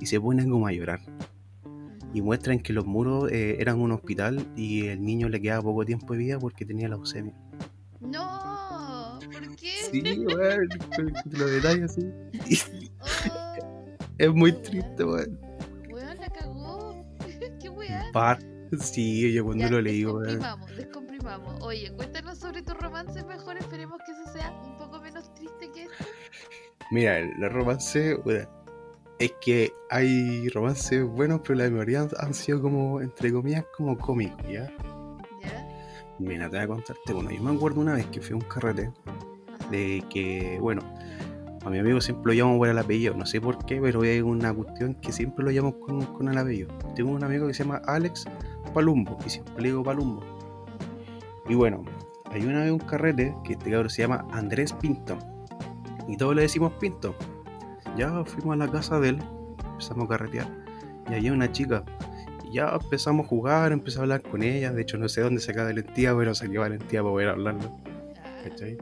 y 0.00 0.06
se 0.06 0.20
ponen 0.20 0.50
como 0.50 0.66
a 0.66 0.72
llorar. 0.72 1.00
Y 2.12 2.20
muestran 2.20 2.58
que 2.58 2.72
los 2.72 2.84
muros 2.84 3.30
eh, 3.30 3.56
eran 3.60 3.80
un 3.80 3.92
hospital 3.92 4.44
y 4.56 4.86
el 4.88 5.02
niño 5.02 5.28
le 5.28 5.40
quedaba 5.40 5.62
poco 5.62 5.84
tiempo 5.84 6.12
de 6.12 6.18
vida 6.18 6.38
porque 6.38 6.64
tenía 6.66 6.88
leucemia. 6.88 7.34
No, 8.00 9.18
¿por 9.32 9.56
qué? 9.56 9.70
Sí, 9.90 10.02
weón, 10.26 10.68
los 11.30 11.50
detalles 11.50 11.84
así. 11.84 12.10
Oh, 13.30 13.54
es 14.18 14.34
muy 14.34 14.52
triste, 14.52 15.04
weón. 15.04 15.38
weón, 15.88 16.16
la 16.18 16.28
cagó. 16.28 17.06
Qué 17.60 17.68
weá. 17.68 18.10
Par. 18.12 18.40
Sí, 18.80 19.32
yo 19.32 19.44
cuando 19.44 19.64
Ya, 19.64 19.70
lo 19.70 19.80
leí, 19.80 20.04
weón. 20.04 20.40
Oye, 21.60 21.92
cuéntanos 21.96 22.38
sobre 22.38 22.62
tu 22.62 22.74
romance 22.74 23.24
mejor. 23.24 23.56
Esperemos 23.56 24.00
que 24.04 24.12
eso 24.12 24.32
sea 24.32 24.50
un 24.64 24.76
poco 24.76 25.00
menos 25.00 25.32
triste 25.34 25.70
que 25.72 25.84
esto. 25.84 26.04
Mira, 26.90 27.20
los 27.38 27.52
romances, 27.52 28.18
weón, 28.24 28.48
es 29.18 29.32
que 29.40 29.72
hay 29.88 30.48
romances 30.50 31.04
buenos, 31.04 31.40
pero 31.42 31.54
la 31.54 31.70
mayoría 31.70 32.02
han, 32.02 32.10
han 32.18 32.34
sido 32.34 32.60
como, 32.60 33.00
entre 33.00 33.32
comillas, 33.32 33.64
como 33.76 33.96
cómicos, 33.96 34.42
¿ya? 34.42 34.70
¿Ya? 35.40 35.68
Mira, 36.18 36.50
te 36.50 36.56
voy 36.56 36.64
a 36.64 36.68
contarte. 36.68 37.12
Bueno, 37.12 37.30
yo 37.30 37.42
me 37.42 37.54
acuerdo 37.54 37.80
una 37.80 37.94
vez 37.94 38.06
que 38.06 38.20
fui 38.20 38.32
a 38.32 38.36
un 38.36 38.42
carrete 38.42 38.90
Ajá. 39.06 39.70
de 39.70 40.04
que, 40.10 40.58
bueno, 40.60 40.82
a 41.64 41.70
mi 41.70 41.78
amigo 41.78 42.00
siempre 42.00 42.34
lo 42.34 42.42
llamo 42.42 42.58
por 42.58 42.68
el 42.68 42.78
apellido, 42.78 43.14
no 43.14 43.24
sé 43.24 43.40
por 43.40 43.64
qué, 43.64 43.80
pero 43.80 44.02
es 44.02 44.22
una 44.22 44.52
cuestión 44.52 44.94
que 44.96 45.12
siempre 45.12 45.44
lo 45.44 45.50
llamo 45.50 45.78
con, 45.78 46.04
con 46.06 46.28
el 46.28 46.36
apellido. 46.36 46.68
Tengo 46.96 47.12
un 47.12 47.22
amigo 47.22 47.46
que 47.46 47.54
se 47.54 47.62
llama 47.62 47.80
Alex 47.86 48.24
Palumbo, 48.74 49.16
y 49.24 49.30
siempre 49.30 49.54
le 49.62 49.68
digo 49.68 49.82
Palumbo. 49.82 50.31
Y 51.48 51.54
bueno, 51.54 51.84
hay 52.30 52.44
una 52.44 52.62
vez 52.62 52.72
un 52.72 52.78
carrete 52.78 53.34
que 53.44 53.54
este 53.54 53.70
cabrón 53.70 53.90
se 53.90 54.02
llama 54.02 54.26
Andrés 54.32 54.72
Pinto, 54.74 55.18
y 56.08 56.16
todos 56.16 56.34
le 56.34 56.42
decimos 56.42 56.72
Pinto. 56.80 57.14
Ya 57.96 58.24
fuimos 58.24 58.54
a 58.54 58.56
la 58.56 58.70
casa 58.70 58.98
de 59.00 59.10
él, 59.10 59.18
empezamos 59.64 60.04
a 60.04 60.08
carretear, 60.08 60.48
y 61.10 61.14
había 61.14 61.32
una 61.32 61.50
chica. 61.50 61.84
Y 62.44 62.54
ya 62.54 62.78
empezamos 62.80 63.26
a 63.26 63.28
jugar, 63.28 63.72
empecé 63.72 63.98
a 63.98 64.02
hablar 64.02 64.22
con 64.22 64.42
ella, 64.42 64.72
de 64.72 64.82
hecho 64.82 64.98
no 64.98 65.08
sé 65.08 65.20
dónde 65.20 65.40
saca 65.40 65.64
valentía, 65.64 66.16
pero 66.16 66.34
saqué 66.34 66.58
valentía 66.58 67.02
para 67.02 67.12
poder 67.12 67.28
hablarlo. 67.28 67.82
¿cachai? 68.42 68.78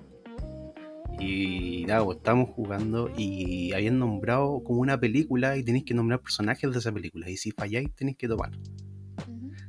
Y 1.19 1.85
nada, 1.87 2.05
pues 2.05 2.17
estábamos 2.19 2.51
jugando 2.51 3.11
y 3.17 3.73
habían 3.75 3.99
nombrado 3.99 4.63
como 4.65 4.81
una 4.81 4.99
película 4.99 5.57
y 5.59 5.63
tenéis 5.63 5.85
que 5.85 5.93
nombrar 5.93 6.21
personajes 6.21 6.73
de 6.73 6.79
esa 6.79 6.93
película. 6.93 7.29
Y 7.29 7.37
si 7.37 7.51
falláis, 7.51 7.95
tenéis 7.95 8.17
que 8.17 8.27
tomar. 8.27 8.51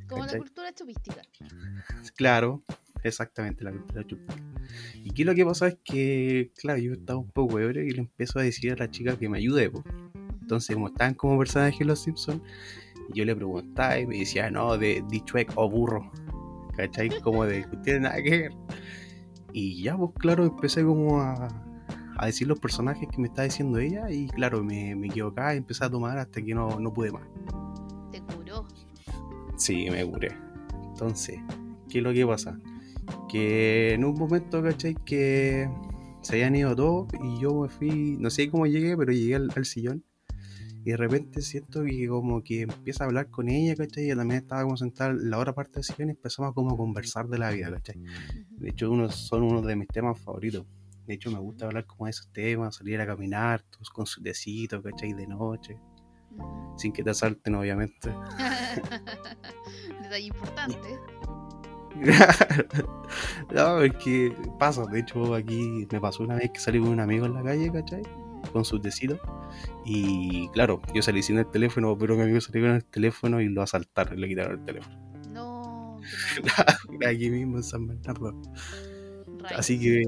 Como 0.08 0.22
la 0.22 0.28
¿cachai? 0.28 0.40
cultura 0.40 0.74
chupística. 0.74 1.22
Claro, 2.16 2.64
exactamente, 3.04 3.64
la 3.64 3.72
cultura 3.72 4.06
chupística. 4.06 4.42
Y 5.04 5.12
aquí 5.12 5.24
lo 5.24 5.36
que 5.36 5.46
pasa 5.46 5.68
es 5.68 5.78
que, 5.84 6.52
claro, 6.56 6.80
yo 6.80 6.94
estaba 6.94 7.20
un 7.20 7.30
poco 7.30 7.60
ebrio 7.60 7.84
y 7.84 7.92
le 7.92 8.02
empiezo 8.02 8.40
a 8.40 8.44
decir 8.44 8.74
a 8.74 8.76
la 8.76 8.90
chica 8.90 9.18
que 9.18 9.30
me 9.30 9.38
ayude, 9.38 9.70
po. 9.70 9.84
Entonces, 10.42 10.76
como 10.76 10.88
estaban 10.88 11.14
como 11.14 11.38
personajes 11.38 11.86
Los 11.86 12.04
Simpsons, 12.04 12.42
yo 13.14 13.26
le 13.26 13.36
preguntaba 13.36 14.00
y 14.00 14.08
me 14.08 14.18
decía, 14.20 14.50
no, 14.52 14.78
de 14.78 15.04
dichuec 15.10 15.52
o 15.56 15.70
burro. 15.70 16.12
¿Cachai? 16.76 17.10
Como 17.22 17.46
de 17.46 17.66
que 17.70 17.78
tiene 17.78 18.02
nada 18.02 18.22
que 18.22 18.30
ver. 18.30 18.52
Y 19.54 19.84
ya, 19.84 19.98
pues 19.98 20.12
claro, 20.18 20.46
empecé 20.46 20.84
como 20.84 21.20
a, 21.20 21.48
a 22.18 22.26
decir 22.26 22.48
los 22.48 22.60
personajes 22.60 23.08
que 23.10 23.18
me 23.18 23.28
estaba 23.28 23.46
diciendo 23.46 23.80
ella 23.80 24.10
y 24.10 24.28
claro, 24.28 24.64
me, 24.64 24.96
me 24.96 25.08
equivocaba 25.08 25.54
y 25.54 25.58
empecé 25.58 25.86
a 25.86 25.90
tomar 25.90 26.18
hasta 26.18 26.42
que 26.42 26.54
no, 26.54 26.80
no 26.80 26.94
pude 26.94 27.12
más. 27.12 27.24
Te 28.12 28.22
curó. 28.22 28.66
Sí, 29.58 29.90
me 29.90 30.06
curé. 30.06 30.38
Entonces, 30.86 31.40
¿qué 31.90 31.98
es 31.98 32.04
lo 32.04 32.14
que 32.14 32.26
pasa? 32.26 32.58
Que 33.30 33.94
en 33.94 34.04
un 34.06 34.16
momento, 34.16 34.62
¿cachai? 34.62 34.96
Que 35.06 35.70
se 36.22 36.34
habían 36.34 36.56
ido 36.56 36.76
todos 36.76 37.08
y 37.24 37.40
yo 37.40 37.54
me 37.62 37.70
fui, 37.70 38.18
no 38.20 38.30
sé 38.30 38.50
cómo 38.50 38.68
llegué, 38.68 38.96
pero 38.96 39.12
llegué 39.12 39.36
al, 39.36 39.50
al 39.56 39.66
sillón 39.66 40.04
y 40.84 40.92
de 40.92 40.98
repente 40.98 41.42
siento 41.42 41.84
que 41.84 42.08
como 42.08 42.44
que 42.44 42.62
empieza 42.62 43.04
a 43.04 43.08
hablar 43.08 43.30
con 43.30 43.50
ella, 43.50 43.76
¿cachai? 43.76 44.06
Ella 44.06 44.16
también 44.16 44.42
estaba 44.42 44.64
como 44.64 44.78
sentada 44.78 45.12
en 45.12 45.30
la 45.30 45.38
otra 45.38 45.54
parte 45.54 45.74
del 45.74 45.84
sillón 45.84 46.10
y 46.10 46.12
empezamos 46.12 46.54
como 46.56 46.74
a 46.74 46.78
conversar 46.78 47.28
de 47.28 47.38
la 47.38 47.52
vida, 47.52 47.72
¿cachai? 47.72 48.02
De 48.50 48.70
hecho, 48.70 48.90
unos, 48.90 49.16
son 49.16 49.44
uno 49.44 49.62
de 49.62 49.76
mis 49.76 49.88
temas 49.88 50.20
favoritos. 50.20 50.66
De 51.06 51.14
hecho, 51.14 51.32
me 51.32 51.40
gusta 51.40 51.68
hablar 51.68 51.86
como 51.86 52.06
de 52.06 52.12
esos 52.12 52.32
temas, 52.32 52.76
salir 52.76 53.00
a 53.00 53.06
caminar, 53.06 53.62
todos 53.70 53.92
con 53.92 54.08
su 54.08 54.24
tecito, 54.24 54.82
¿cachai? 54.82 55.14
De 55.14 55.28
noche, 55.28 55.78
sin 56.78 56.92
que 56.92 57.04
te 57.04 57.12
asalten, 57.12 57.54
obviamente. 57.56 58.10
Detalle 60.02 60.26
importante. 60.26 61.00
no, 63.54 63.82
es 63.82 63.94
que 63.96 64.34
pasa. 64.60 64.86
De 64.86 65.00
hecho, 65.00 65.34
aquí 65.36 65.88
me 65.92 66.00
pasó 66.00 66.24
una 66.24 66.36
vez 66.36 66.52
que 66.52 66.60
salí 66.60 66.80
con 66.80 66.90
un 66.90 67.00
amigo 67.00 67.26
en 67.26 67.34
la 67.34 67.44
calle, 67.44 67.72
¿cachai? 67.72 68.04
Con 68.54 68.66
sus 68.66 68.82
tecitos. 68.82 69.20
Y 69.86 70.48
claro, 70.50 70.82
yo 70.94 71.02
salí 71.02 71.22
sin 71.22 71.38
el 71.38 71.50
teléfono, 71.50 71.98
pero 71.98 72.16
mi 72.16 72.24
amigo 72.24 72.42
salió 72.42 72.64
con 72.64 72.76
el 72.76 72.86
teléfono 72.86 73.42
y 73.42 73.50
lo 73.50 73.62
asaltaron, 73.62 74.20
le 74.20 74.28
quitaron 74.28 74.60
el 74.60 74.66
teléfono. 74.66 74.98
No, 75.32 76.00
mal. 77.00 77.10
aquí 77.10 77.30
mismo 77.30 77.58
en 77.58 77.64
San 77.64 77.88
Bernardo. 77.88 78.42
Así 79.56 79.80
que, 79.80 80.04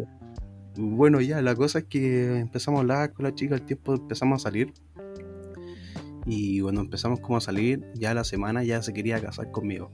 bueno, 0.77 1.21
ya, 1.21 1.41
la 1.41 1.55
cosa 1.55 1.79
es 1.79 1.85
que 1.85 2.39
empezamos 2.39 2.79
a 2.79 2.81
hablar 2.81 3.13
con 3.13 3.25
la 3.25 3.35
chica, 3.35 3.55
al 3.55 3.65
tiempo 3.65 3.95
empezamos 3.95 4.41
a 4.41 4.49
salir. 4.49 4.73
Y 6.25 6.61
cuando 6.61 6.81
empezamos 6.81 7.19
como 7.19 7.37
a 7.37 7.41
salir, 7.41 7.85
ya 7.95 8.13
la 8.13 8.23
semana 8.23 8.63
ya 8.63 8.81
se 8.81 8.93
quería 8.93 9.21
casar 9.21 9.51
conmigo. 9.51 9.91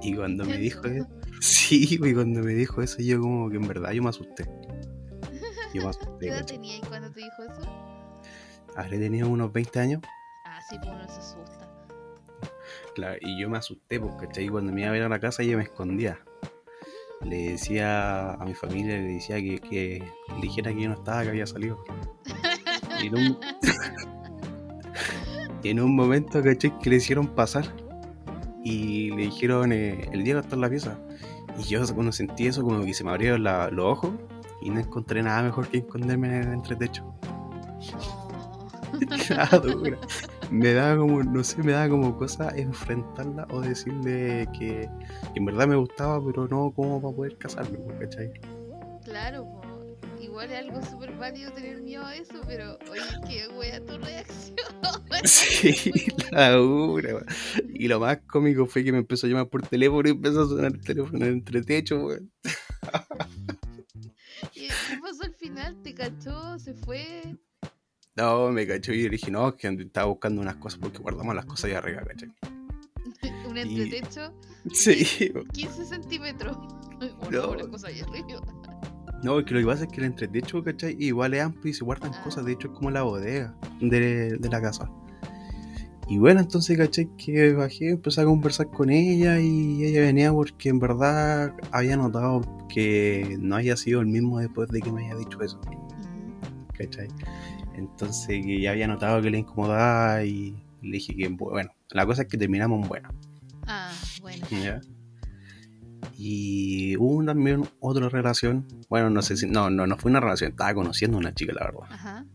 Y 0.02 0.14
cuando 0.14 0.44
me 0.44 0.56
dijo 0.58 0.86
eso, 0.86 1.06
sí, 1.40 1.86
y 1.90 2.12
cuando 2.14 2.40
me 2.40 2.54
dijo 2.54 2.80
eso, 2.82 2.98
yo 3.02 3.20
como 3.20 3.50
que 3.50 3.56
en 3.56 3.66
verdad 3.68 3.92
yo 3.92 4.02
me 4.02 4.08
asusté. 4.08 4.44
Yo 4.44 4.50
me 5.74 5.80
¿Qué 5.82 5.86
asusté, 5.88 6.28
edad 6.28 6.38
¿cachai? 6.40 6.56
tenías 6.56 6.88
cuando 6.88 7.10
te 7.12 7.20
dijo 7.20 7.42
eso? 7.44 7.62
Habré 8.76 8.98
tenido 8.98 9.28
unos 9.28 9.52
20 9.52 9.78
años, 9.80 10.02
Ah, 10.46 10.60
sí, 10.68 10.76
pues 10.78 10.90
uno 10.90 11.06
se 11.08 11.18
asusta. 11.20 11.68
claro, 12.94 13.18
y 13.20 13.40
yo 13.40 13.48
me 13.50 13.58
asusté, 13.58 14.00
porque 14.00 14.26
¿cachai? 14.26 14.48
cuando 14.48 14.72
me 14.72 14.80
iba 14.82 14.90
a 14.90 14.92
ver 14.92 15.02
a 15.02 15.08
la 15.08 15.20
casa 15.20 15.42
yo 15.42 15.56
me 15.58 15.64
escondía. 15.64 16.18
Le 17.22 17.50
decía 17.50 18.32
a 18.32 18.44
mi 18.46 18.54
familia, 18.54 18.96
le 18.96 19.02
decía 19.14 19.36
que, 19.36 19.58
que 19.60 20.02
le 20.34 20.40
dijera 20.40 20.72
que 20.72 20.80
yo 20.82 20.88
no 20.88 20.94
estaba, 20.94 21.22
que 21.22 21.28
había 21.28 21.46
salido. 21.46 21.84
Y 23.02 23.08
en 23.08 23.14
un, 23.14 23.38
y 25.62 25.68
en 25.68 25.80
un 25.80 25.94
momento, 25.94 26.42
¿cachai? 26.42 26.78
Que 26.78 26.88
le 26.90 26.96
hicieron 26.96 27.26
pasar 27.34 27.64
y 28.64 29.09
le 29.20 29.26
dijeron, 29.26 29.72
eh, 29.72 30.08
el 30.12 30.24
Diego 30.24 30.40
está 30.40 30.54
en 30.54 30.60
la 30.62 30.70
pieza. 30.70 30.98
Y 31.58 31.62
yo 31.64 31.82
cuando 31.94 32.12
sentí 32.12 32.46
eso, 32.46 32.62
como 32.62 32.82
que 32.84 32.94
se 32.94 33.04
me 33.04 33.10
abrieron 33.10 33.42
la- 33.44 33.70
los 33.70 33.84
ojos 33.84 34.12
y 34.62 34.70
no 34.70 34.80
encontré 34.80 35.22
nada 35.22 35.42
mejor 35.42 35.68
que 35.68 35.78
esconderme 35.78 36.28
en 36.28 36.34
el 36.48 36.52
entretecho. 36.54 37.04
No. 37.92 38.20
Nada 39.30 39.58
dura. 39.58 39.98
Me 40.50 40.72
daba 40.72 40.96
como, 40.98 41.22
no 41.22 41.44
sé, 41.44 41.62
me 41.62 41.72
daba 41.72 41.88
como 41.88 42.16
cosa 42.16 42.50
enfrentarla 42.56 43.46
o 43.50 43.60
decirle 43.60 44.48
que, 44.58 44.88
que 45.32 45.38
en 45.38 45.44
verdad 45.44 45.66
me 45.68 45.76
gustaba, 45.76 46.20
pero 46.24 46.48
no 46.48 46.70
como 46.72 47.00
para 47.00 47.14
poder 47.14 47.36
casarme, 47.38 47.78
¿cachai? 48.00 48.32
Claro. 49.04 49.59
Igual 50.42 50.52
es 50.52 50.58
algo 50.58 50.82
súper 50.90 51.16
válido 51.16 51.52
tener 51.52 51.82
miedo 51.82 52.04
a 52.04 52.14
eso, 52.16 52.40
pero 52.46 52.78
oye, 52.90 53.02
qué 53.28 53.48
wea 53.48 53.84
tu 53.84 53.98
reacción. 53.98 54.56
Sí, 55.24 55.92
la 56.32 56.52
dura. 56.52 57.24
Y 57.74 57.88
lo 57.88 58.00
más 58.00 58.18
cómico 58.26 58.64
fue 58.66 58.82
que 58.84 58.92
me 58.92 58.98
empezó 58.98 59.26
a 59.26 59.30
llamar 59.30 59.48
por 59.48 59.66
teléfono 59.66 60.08
y 60.08 60.12
empezó 60.12 60.42
a 60.42 60.46
sonar 60.48 60.72
el 60.72 60.80
teléfono 60.80 61.18
en 61.18 61.22
el 61.24 61.32
entretecho, 61.34 61.96
weón. 62.06 62.32
¿Y 64.54 64.68
qué 64.68 64.98
pasó 65.02 65.24
al 65.24 65.34
final? 65.34 65.76
¿Te 65.82 65.94
cachó? 65.94 66.58
¿Se 66.58 66.72
fue? 66.74 67.36
No, 68.16 68.50
me 68.50 68.66
cachó 68.66 68.92
y 68.92 69.02
le 69.02 69.10
dije, 69.10 69.30
no, 69.30 69.54
que 69.56 69.68
estaba 69.68 70.06
buscando 70.06 70.40
unas 70.40 70.56
cosas 70.56 70.78
porque 70.80 70.98
guardamos 70.98 71.34
las 71.34 71.44
cosas 71.44 71.66
allá 71.66 71.78
arriba, 71.78 72.02
¿cachai? 72.02 72.30
Un 73.46 73.56
Y- 73.56 73.60
entretecho, 73.60 74.32
Sí, 74.72 75.32
15 75.52 75.84
centímetros. 75.84 76.56
Bueno, 77.20 77.42
No. 77.42 77.50
una 77.52 77.66
cosa 77.68 77.88
ahí 77.88 78.00
arriba. 78.00 78.40
No, 79.22 79.38
es 79.38 79.44
que 79.44 79.54
lo 79.54 79.60
que 79.60 79.66
pasa 79.66 79.84
es 79.84 79.90
que 79.90 79.98
el 80.00 80.06
entretecho, 80.06 80.62
¿cachai? 80.64 80.96
Igual 80.98 81.34
es 81.34 81.42
amplio 81.42 81.70
y 81.70 81.74
se 81.74 81.84
guardan 81.84 82.12
Ah. 82.14 82.22
cosas, 82.24 82.44
de 82.44 82.52
hecho 82.52 82.68
es 82.68 82.74
como 82.74 82.90
la 82.90 83.02
bodega 83.02 83.54
de, 83.80 84.36
de 84.38 84.48
la 84.48 84.60
casa. 84.60 84.90
Y 86.08 86.18
bueno, 86.18 86.40
entonces, 86.40 86.76
¿cachai? 86.76 87.08
Que 87.16 87.52
bajé, 87.52 87.90
empecé 87.90 88.22
a 88.22 88.24
conversar 88.24 88.68
con 88.70 88.90
ella 88.90 89.38
y 89.38 89.84
ella 89.84 90.00
venía 90.00 90.32
porque 90.32 90.68
en 90.70 90.80
verdad 90.80 91.54
había 91.70 91.96
notado 91.96 92.40
que 92.68 93.36
no 93.40 93.56
haya 93.56 93.76
sido 93.76 94.00
el 94.00 94.06
mismo 94.06 94.38
después 94.40 94.68
de 94.70 94.80
que 94.80 94.90
me 94.90 95.06
haya 95.06 95.16
dicho 95.16 95.40
eso. 95.42 95.60
¿cachai? 96.76 97.08
Entonces 97.74 98.44
que 98.44 98.60
ya 98.60 98.70
había 98.72 98.86
notado 98.88 99.20
que 99.22 99.30
le 99.30 99.38
incomodaba 99.38 100.24
y 100.24 100.56
le 100.82 100.92
dije 100.92 101.14
que, 101.14 101.28
bueno, 101.28 101.70
la 101.90 102.06
cosa 102.06 102.22
es 102.22 102.28
que 102.28 102.38
terminamos 102.38 102.82
en 102.82 102.88
bueno. 102.88 103.10
Ah, 103.66 103.92
bueno. 104.22 104.46
¿ya? 104.50 104.80
Y 106.22 106.98
hubo 106.98 107.24
también 107.24 107.66
otra 107.80 108.10
relación, 108.10 108.66
bueno, 108.90 109.08
no 109.08 109.22
sé 109.22 109.38
si, 109.38 109.46
no, 109.46 109.70
no, 109.70 109.86
no 109.86 109.96
fue 109.96 110.10
una 110.10 110.20
relación, 110.20 110.50
estaba 110.50 110.74
conociendo 110.74 111.16
a 111.16 111.20
una 111.20 111.34
chica, 111.34 111.54
la 111.54 111.64
verdad. 111.64 111.80
Ajá. 111.90 112.26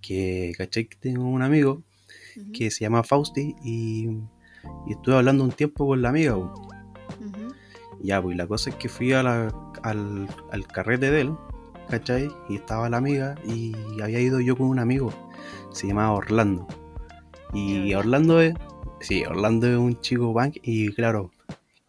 Que, 0.00 0.52
¿cachai? 0.56 0.86
Que 0.86 0.96
tengo 0.96 1.24
un 1.26 1.42
amigo 1.42 1.82
que 2.54 2.70
se 2.70 2.80
llama 2.80 3.02
Fausti 3.04 3.54
y, 3.62 4.06
y 4.86 4.92
estuve 4.92 5.16
hablando 5.16 5.44
un 5.44 5.52
tiempo 5.52 5.86
con 5.86 6.00
la 6.00 6.08
amiga. 6.08 6.36
ujú. 6.36 6.54
Ya, 8.02 8.22
pues 8.22 8.36
la 8.38 8.46
cosa 8.46 8.70
es 8.70 8.76
que 8.76 8.88
fui 8.88 9.12
a 9.12 9.22
la- 9.22 9.54
al, 9.82 10.26
al 10.50 10.66
carrete 10.66 11.10
de 11.10 11.20
él, 11.20 11.34
¿cachai? 11.90 12.30
Y 12.48 12.54
estaba 12.56 12.88
la 12.88 12.96
amiga 12.96 13.34
y 13.46 13.74
había 14.00 14.20
ido 14.20 14.40
yo 14.40 14.56
con 14.56 14.68
un 14.68 14.78
amigo, 14.78 15.12
se 15.72 15.88
llamaba 15.88 16.12
Orlando. 16.12 16.66
Y 17.52 17.90
¿De 17.90 17.96
Orlando 17.96 18.40
es, 18.40 18.54
sí, 19.00 19.24
Orlando 19.26 19.66
es 19.68 19.76
un 19.76 20.00
chico 20.00 20.32
punk 20.32 20.56
y 20.62 20.90
claro, 20.94 21.31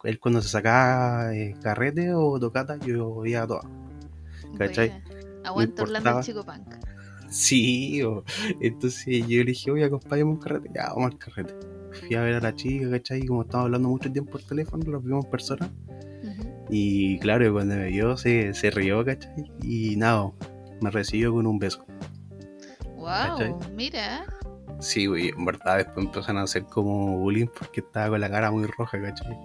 él 0.04 0.18
cuando 0.20 0.40
se 0.42 0.48
sacaba 0.48 1.34
eh, 1.34 1.56
carrete 1.62 2.12
o 2.14 2.38
tocata, 2.38 2.76
yo 2.78 3.24
iba 3.24 3.42
a 3.42 3.46
todas. 3.46 3.64
¿Cachai? 4.58 4.92
Aguanta 5.44 5.82
Orlando 5.82 6.18
el 6.18 6.24
chico 6.24 6.44
punk. 6.44 6.74
Sí, 7.30 8.02
o- 8.02 8.22
entonces 8.60 9.26
yo 9.26 9.38
le 9.38 9.44
dije, 9.46 9.70
oye, 9.70 9.84
acompáñame 9.84 10.30
un 10.30 10.36
carrete, 10.38 10.70
ya, 10.74 10.88
vamos 10.94 11.12
al 11.12 11.18
carrete. 11.18 11.54
Fui 12.06 12.16
a 12.16 12.22
ver 12.22 12.34
a 12.34 12.40
la 12.40 12.54
chica, 12.54 12.90
¿cachai? 12.90 13.20
Y 13.22 13.26
como 13.26 13.42
estábamos 13.42 13.66
hablando 13.66 13.88
mucho 13.88 14.10
tiempo 14.12 14.32
por 14.32 14.42
teléfono, 14.42 14.82
los 14.90 15.02
vimos 15.04 15.24
en 15.24 15.30
persona. 15.30 15.70
Y 16.70 17.18
claro, 17.18 17.52
cuando 17.52 17.74
me 17.76 17.86
vio 17.88 18.16
se, 18.16 18.54
se 18.54 18.70
rió, 18.70 19.04
¿cachai? 19.04 19.32
Y 19.62 19.96
nada, 19.96 20.30
me 20.80 20.90
recibió 20.90 21.32
con 21.32 21.46
un 21.46 21.58
beso. 21.58 21.84
Wow, 22.96 23.06
¿Cachai? 23.06 23.54
mira. 23.74 24.24
Sí, 24.80 25.06
güey, 25.06 25.28
en 25.28 25.44
verdad 25.44 25.76
después 25.78 26.06
empezaron 26.06 26.38
a 26.38 26.42
hacer 26.42 26.64
como 26.64 27.18
bullying 27.18 27.46
porque 27.46 27.80
estaba 27.80 28.10
con 28.10 28.20
la 28.20 28.30
cara 28.30 28.50
muy 28.50 28.66
roja, 28.66 29.00
¿cachai? 29.00 29.36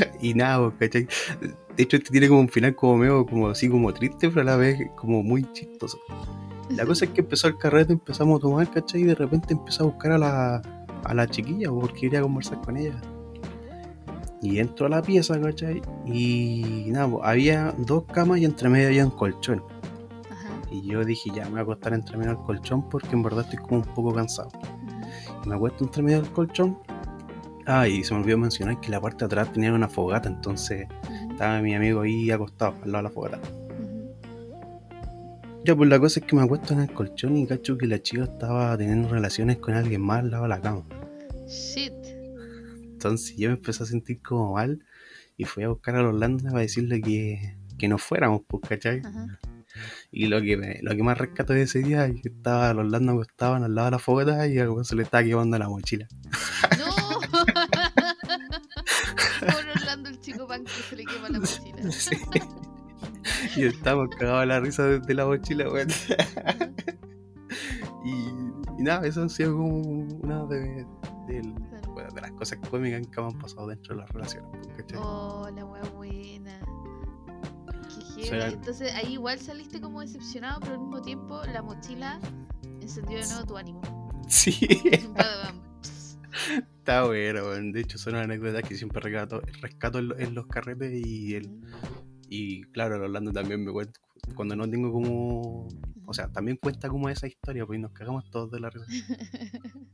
Y, 0.20 0.34
nada, 0.34 0.70
pues, 0.70 0.90
¿cachai? 0.90 1.08
De 1.76 1.82
hecho, 1.82 1.96
este 1.96 2.10
tiene 2.10 2.28
como 2.28 2.40
un 2.40 2.48
final 2.48 2.74
como 2.74 2.96
medio, 2.96 3.26
como 3.26 3.48
así 3.48 3.68
como 3.68 3.92
triste, 3.92 4.28
pero 4.28 4.40
a 4.40 4.44
la 4.44 4.56
vez 4.56 4.78
como 4.96 5.22
muy 5.22 5.50
chistoso. 5.52 5.98
La 6.70 6.84
cosa 6.84 7.04
es 7.04 7.10
que 7.12 7.20
empezó 7.20 7.48
el 7.48 7.58
carrete, 7.58 7.92
empezamos 7.92 8.38
a 8.38 8.42
tomar, 8.42 8.70
¿cachai? 8.70 9.02
Y 9.02 9.04
de 9.04 9.14
repente 9.14 9.54
empezó 9.54 9.84
a 9.84 9.86
buscar 9.86 10.12
a 10.12 10.18
la, 10.18 10.62
a 11.04 11.14
la 11.14 11.26
chiquilla 11.28 11.70
porque 11.70 12.00
quería 12.00 12.22
conversar 12.22 12.60
con 12.62 12.76
ella. 12.76 13.00
Y 14.42 14.58
entro 14.58 14.86
a 14.86 14.88
la 14.88 15.02
pieza, 15.02 15.40
¿cachai? 15.40 15.82
Y 16.06 16.86
nada, 16.88 17.08
pues, 17.08 17.24
había 17.24 17.74
dos 17.78 18.04
camas 18.04 18.38
y 18.38 18.44
entre 18.44 18.68
medio 18.68 18.88
había 18.88 19.04
un 19.04 19.10
colchón. 19.10 19.62
Ajá. 20.30 20.48
Y 20.70 20.86
yo 20.88 21.04
dije, 21.04 21.30
ya 21.34 21.44
me 21.44 21.50
voy 21.50 21.60
a 21.60 21.62
acostar 21.62 21.94
entre 21.94 22.16
medio 22.16 22.32
del 22.34 22.42
colchón 22.44 22.88
porque 22.88 23.10
en 23.12 23.22
verdad 23.22 23.44
estoy 23.44 23.58
como 23.58 23.80
un 23.80 23.94
poco 23.94 24.14
cansado. 24.14 24.50
Me 25.46 25.54
acuesto 25.54 25.84
entre 25.84 26.02
medio 26.02 26.22
del 26.22 26.32
colchón. 26.32 26.78
Ah, 27.66 27.88
y 27.88 28.04
se 28.04 28.14
me 28.14 28.20
olvidó 28.20 28.38
mencionar 28.38 28.80
que 28.80 28.90
la 28.90 29.00
parte 29.00 29.18
de 29.18 29.26
atrás 29.26 29.52
tenía 29.52 29.72
una 29.72 29.88
fogata, 29.88 30.28
entonces 30.28 30.86
estaba 31.30 31.60
mi 31.60 31.74
amigo 31.74 32.02
ahí 32.02 32.30
acostado 32.30 32.74
al 32.82 32.92
lado 32.92 32.96
de 32.98 33.02
la 33.02 33.10
fogata. 33.10 33.38
Ujú. 33.80 34.14
Ya, 35.64 35.74
pues 35.74 35.88
la 35.90 35.98
cosa 35.98 36.20
es 36.20 36.26
que 36.26 36.36
me 36.36 36.42
acuesto 36.42 36.74
en 36.74 36.80
el 36.80 36.92
colchón 36.92 37.36
y 37.36 37.46
cacho 37.46 37.76
que 37.76 37.86
la 37.88 38.00
chica 38.00 38.22
estaba 38.24 38.76
teniendo 38.78 39.08
relaciones 39.08 39.56
con 39.56 39.74
alguien 39.74 40.00
más 40.00 40.20
al 40.20 40.30
lado 40.30 40.44
de 40.44 40.48
la 40.50 40.60
cama. 40.60 40.84
Shit. 41.48 41.92
Entonces 42.82 43.36
yo 43.36 43.48
me 43.48 43.56
empecé 43.56 43.82
a 43.82 43.86
sentir 43.86 44.22
como 44.22 44.54
mal 44.54 44.84
y 45.36 45.44
fui 45.44 45.64
a 45.64 45.68
buscar 45.68 45.96
a 45.96 46.02
los 46.02 46.14
Orlando 46.14 46.44
para 46.44 46.60
decirle 46.60 47.00
que, 47.00 47.56
que 47.78 47.88
no 47.88 47.98
fuéramos, 47.98 48.42
pues, 48.46 48.62
¿cachai? 48.68 49.02
Y 50.10 50.26
lo 50.28 50.40
que, 50.40 50.56
me- 50.56 50.78
lo 50.82 50.94
que 50.96 51.02
más 51.02 51.18
rescato 51.18 51.52
de 51.52 51.62
ese 51.62 51.80
día 51.80 52.06
es 52.06 52.22
que 52.22 52.28
estaba 52.28 52.72
los 52.72 52.84
Orlando 52.86 53.20
estaban 53.22 53.64
al 53.64 53.74
lado 53.74 53.86
de 53.86 53.90
la 53.90 53.98
fogata 53.98 54.46
y 54.46 54.58
algo 54.58 54.82
se 54.84 54.94
le 54.96 55.02
estaba 55.02 55.22
quemando 55.24 55.58
la 55.58 55.68
mochila. 55.68 56.06
Sí. 62.08 63.60
Y 63.60 63.64
estábamos 63.64 64.08
cagados 64.16 64.40
de 64.40 64.46
la 64.46 64.60
risa 64.60 64.84
desde 64.84 65.14
la 65.14 65.26
mochila, 65.26 65.68
weón. 65.70 65.88
Y, 68.04 68.28
y 68.78 68.82
nada, 68.84 69.04
eso 69.06 69.24
ha 69.24 69.28
sido 69.28 69.56
como 69.56 69.78
una 69.78 70.44
de, 70.44 70.86
del- 71.26 71.52
bueno, 71.92 72.08
de 72.14 72.20
las 72.20 72.30
cosas 72.32 72.58
cómicas 72.70 73.02
que 73.08 73.20
me 73.20 73.26
han 73.26 73.38
pasado 73.38 73.66
dentro 73.66 73.96
de 73.96 74.02
las 74.02 74.10
relaciones, 74.10 74.48
pues, 74.52 74.76
¿cachai? 74.76 74.98
Oh, 75.02 75.48
la 75.52 75.64
wea 75.64 75.82
buena. 75.96 76.60
Qué 78.14 78.28
Entonces 78.52 78.94
ahí 78.94 79.14
igual 79.14 79.40
saliste 79.40 79.80
como 79.80 80.00
decepcionado, 80.02 80.60
pero 80.60 80.74
al 80.74 80.80
mismo 80.80 81.02
tiempo 81.02 81.40
la 81.52 81.62
mochila 81.62 82.20
encendió 82.80 83.18
de 83.18 83.26
nuevo 83.26 83.44
tu 83.44 83.56
ánimo. 83.56 83.80
Sí. 84.28 84.56
Está 86.86 87.04
bueno. 87.04 87.48
De 87.72 87.80
hecho, 87.80 87.98
son 87.98 88.14
anécdotas 88.14 88.62
que 88.62 88.76
siempre 88.76 89.00
rescato, 89.00 89.42
rescato 89.60 89.98
en, 89.98 90.08
lo- 90.08 90.18
en 90.18 90.34
los 90.36 90.46
carretes 90.46 90.92
y 91.04 91.34
el, 91.34 91.60
Y 92.28 92.62
claro, 92.70 92.94
el 92.94 93.02
Orlando 93.02 93.32
también 93.32 93.64
me 93.64 93.72
cuenta, 93.72 94.00
cuando 94.36 94.54
no 94.54 94.70
tengo 94.70 94.92
como, 94.92 95.66
o 96.06 96.14
sea, 96.14 96.28
también 96.28 96.56
cuenta 96.62 96.88
como 96.88 97.08
esa 97.08 97.26
historia, 97.26 97.66
pues 97.66 97.80
nos 97.80 97.90
cagamos 97.90 98.30
todos 98.30 98.52
de 98.52 98.60
la 98.60 98.70
risa. 98.70 98.86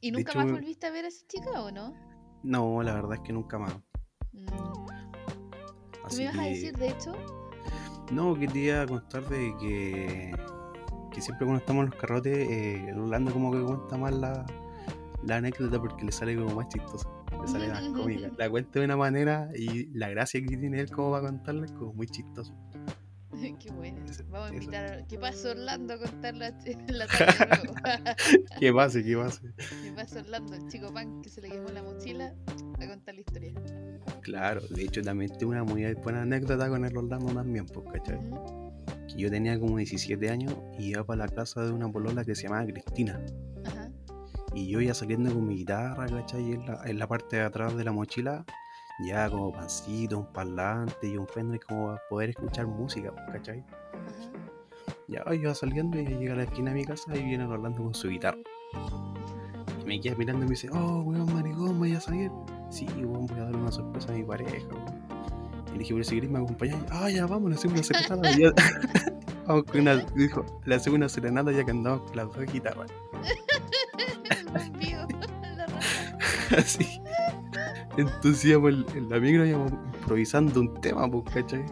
¿Y 0.00 0.10
nunca 0.12 0.30
hecho, 0.32 0.38
más 0.40 0.50
volviste 0.50 0.86
a 0.86 0.90
ver 0.90 1.04
a 1.04 1.08
esa 1.08 1.26
chica 1.26 1.62
o 1.62 1.70
no? 1.70 1.94
No, 2.42 2.82
la 2.82 2.94
verdad 2.94 3.14
es 3.14 3.20
que 3.20 3.32
nunca 3.32 3.58
más. 3.58 3.74
Mm. 4.32 4.46
¿Tú 6.08 6.16
me 6.16 6.22
ibas 6.22 6.38
a 6.38 6.42
decir, 6.42 6.76
de 6.76 6.88
hecho? 6.88 7.12
No, 8.12 8.38
que 8.38 8.46
te 8.48 8.58
iba 8.60 8.82
a 8.82 8.86
contar 8.86 9.28
de 9.28 9.54
que, 9.60 10.32
que 11.12 11.20
siempre 11.20 11.44
cuando 11.46 11.60
estamos 11.60 11.84
en 11.84 11.90
los 11.90 11.98
carrotes, 12.00 12.36
eh, 12.48 12.88
el 12.88 12.98
Orlando 12.98 13.32
como 13.32 13.50
que 13.52 13.60
cuenta 13.60 13.96
más 13.96 14.14
la, 14.14 14.46
la 15.26 15.36
anécdota 15.36 15.80
porque 15.80 16.04
le 16.04 16.12
sale 16.12 16.36
como 16.36 16.54
más 16.54 16.68
chistosa, 16.68 17.08
le 17.40 17.48
sale 17.48 17.68
más 17.68 17.82
cómica. 17.88 18.30
La 18.36 18.48
cuenta 18.48 18.78
de 18.78 18.84
una 18.84 18.96
manera 18.96 19.50
y 19.54 19.86
la 19.96 20.08
gracia 20.08 20.40
que 20.40 20.56
tiene 20.56 20.80
él 20.80 20.90
como 20.90 21.10
va 21.10 21.18
a 21.18 21.22
contarla 21.22 21.66
es 21.66 21.72
como 21.72 21.92
muy 21.92 22.06
chistoso. 22.06 22.54
Qué 23.60 23.70
bueno. 23.70 23.98
Vamos 24.30 24.50
a 24.50 24.54
invitar 24.54 24.84
a... 24.84 25.06
¿Qué 25.06 25.18
pasó 25.18 25.50
Orlando 25.50 25.94
a 25.94 25.98
contar 25.98 26.34
la, 26.36 26.50
la 26.88 27.06
talla 27.06 27.46
de 27.46 27.62
nuevo? 27.62 27.74
¿Qué 28.58 28.72
pase, 28.72 29.04
qué 29.04 29.16
pase? 29.16 29.40
¿Qué 29.82 29.92
pasó 29.94 30.20
Orlando, 30.20 30.54
el 30.54 30.68
chico 30.68 30.92
pan 30.92 31.22
que 31.22 31.28
se 31.28 31.42
le 31.42 31.50
quemó 31.50 31.68
la 31.70 31.82
mochila? 31.82 32.34
A 32.80 32.86
contar 32.86 33.14
la 33.14 33.20
historia. 33.20 33.52
Claro, 34.22 34.60
de 34.70 34.84
hecho 34.84 35.02
también 35.02 35.36
tengo 35.36 35.52
una 35.52 35.64
muy 35.64 35.92
buena 35.94 36.22
anécdota 36.22 36.68
con 36.68 36.84
el 36.84 36.96
Orlando 36.96 37.32
también, 37.32 37.66
pues, 37.66 37.86
¿cachai? 37.92 38.18
Que 39.08 39.16
yo 39.16 39.30
tenía 39.30 39.58
como 39.58 39.76
17 39.76 40.30
años 40.30 40.54
y 40.78 40.90
iba 40.90 41.04
para 41.04 41.26
la 41.26 41.28
casa 41.28 41.64
de 41.64 41.72
una 41.72 41.90
polola 41.90 42.24
que 42.24 42.34
se 42.34 42.44
llamaba 42.44 42.66
Cristina. 42.66 43.20
Ajá. 43.64 43.85
Y 44.56 44.68
yo 44.68 44.80
ya 44.80 44.94
saliendo 44.94 45.30
con 45.34 45.46
mi 45.46 45.56
guitarra, 45.56 46.06
¿cachai? 46.06 46.52
En 46.52 46.64
la, 46.66 46.80
en 46.86 46.98
la 46.98 47.06
parte 47.06 47.36
de 47.36 47.42
atrás 47.42 47.76
de 47.76 47.84
la 47.84 47.92
mochila, 47.92 48.42
ya 49.06 49.28
como 49.28 49.52
pancito, 49.52 50.18
un 50.18 50.32
parlante 50.32 51.08
y 51.08 51.16
un 51.18 51.26
pendrive 51.26 51.62
como 51.68 51.88
para 51.88 52.00
poder 52.08 52.30
escuchar 52.30 52.66
música, 52.66 53.12
¿cachai? 53.30 53.62
Ya 55.08 55.22
yo 55.34 55.54
saliendo 55.54 56.00
y 56.00 56.06
llega 56.06 56.32
a 56.32 56.36
la 56.38 56.42
esquina 56.44 56.70
de 56.70 56.76
mi 56.76 56.84
casa 56.86 57.14
y 57.14 57.22
viene 57.22 57.44
el 57.44 57.50
Orlando 57.52 57.82
con 57.82 57.94
su 57.94 58.08
guitarra. 58.08 58.38
Y 59.82 59.84
me 59.86 60.00
queda 60.00 60.16
mirando 60.16 60.42
y 60.46 60.48
me 60.48 60.50
dice, 60.52 60.70
oh, 60.72 61.02
weón, 61.02 61.32
maricón, 61.34 61.78
voy 61.78 61.94
a 61.94 62.00
salir. 62.00 62.30
Sí, 62.70 62.86
weón, 62.96 63.26
voy 63.26 63.38
a 63.38 63.44
dar 63.44 63.56
una 63.56 63.70
sorpresa 63.70 64.10
a 64.10 64.16
mi 64.16 64.24
pareja, 64.24 64.66
weón. 64.72 65.06
Y 65.68 65.72
le 65.72 65.78
dije, 65.80 65.92
pero 65.92 66.04
si 66.04 66.14
querés 66.14 66.30
me 66.30 66.38
acompañáis, 66.38 66.82
ah, 66.90 67.10
ya 67.10 67.26
vamos, 67.26 67.50
le 67.50 67.56
hacemos 67.56 67.74
una 67.74 67.82
serenata. 67.82 68.30
Ya- 68.38 68.54
vamos 69.46 69.64
con 69.64 69.82
una, 69.82 69.96
dijo, 70.16 70.44
le 70.64 70.74
hacemos 70.74 70.96
una 70.96 71.08
serenata 71.10 71.52
ya 71.52 71.62
que 71.62 71.70
andamos 71.72 72.00
con 72.08 72.16
las 72.16 72.26
dos 72.34 72.46
guitarras. 72.50 72.90
Así. 76.56 77.00
Entonces 77.96 78.44
íbamos 78.50 78.72
en, 78.94 79.08
la 79.08 79.18
micro 79.18 79.46
íbamos 79.46 79.72
improvisando 79.72 80.60
un 80.60 80.80
tema, 80.80 81.10
pues, 81.10 81.24
¿cachai? 81.34 81.64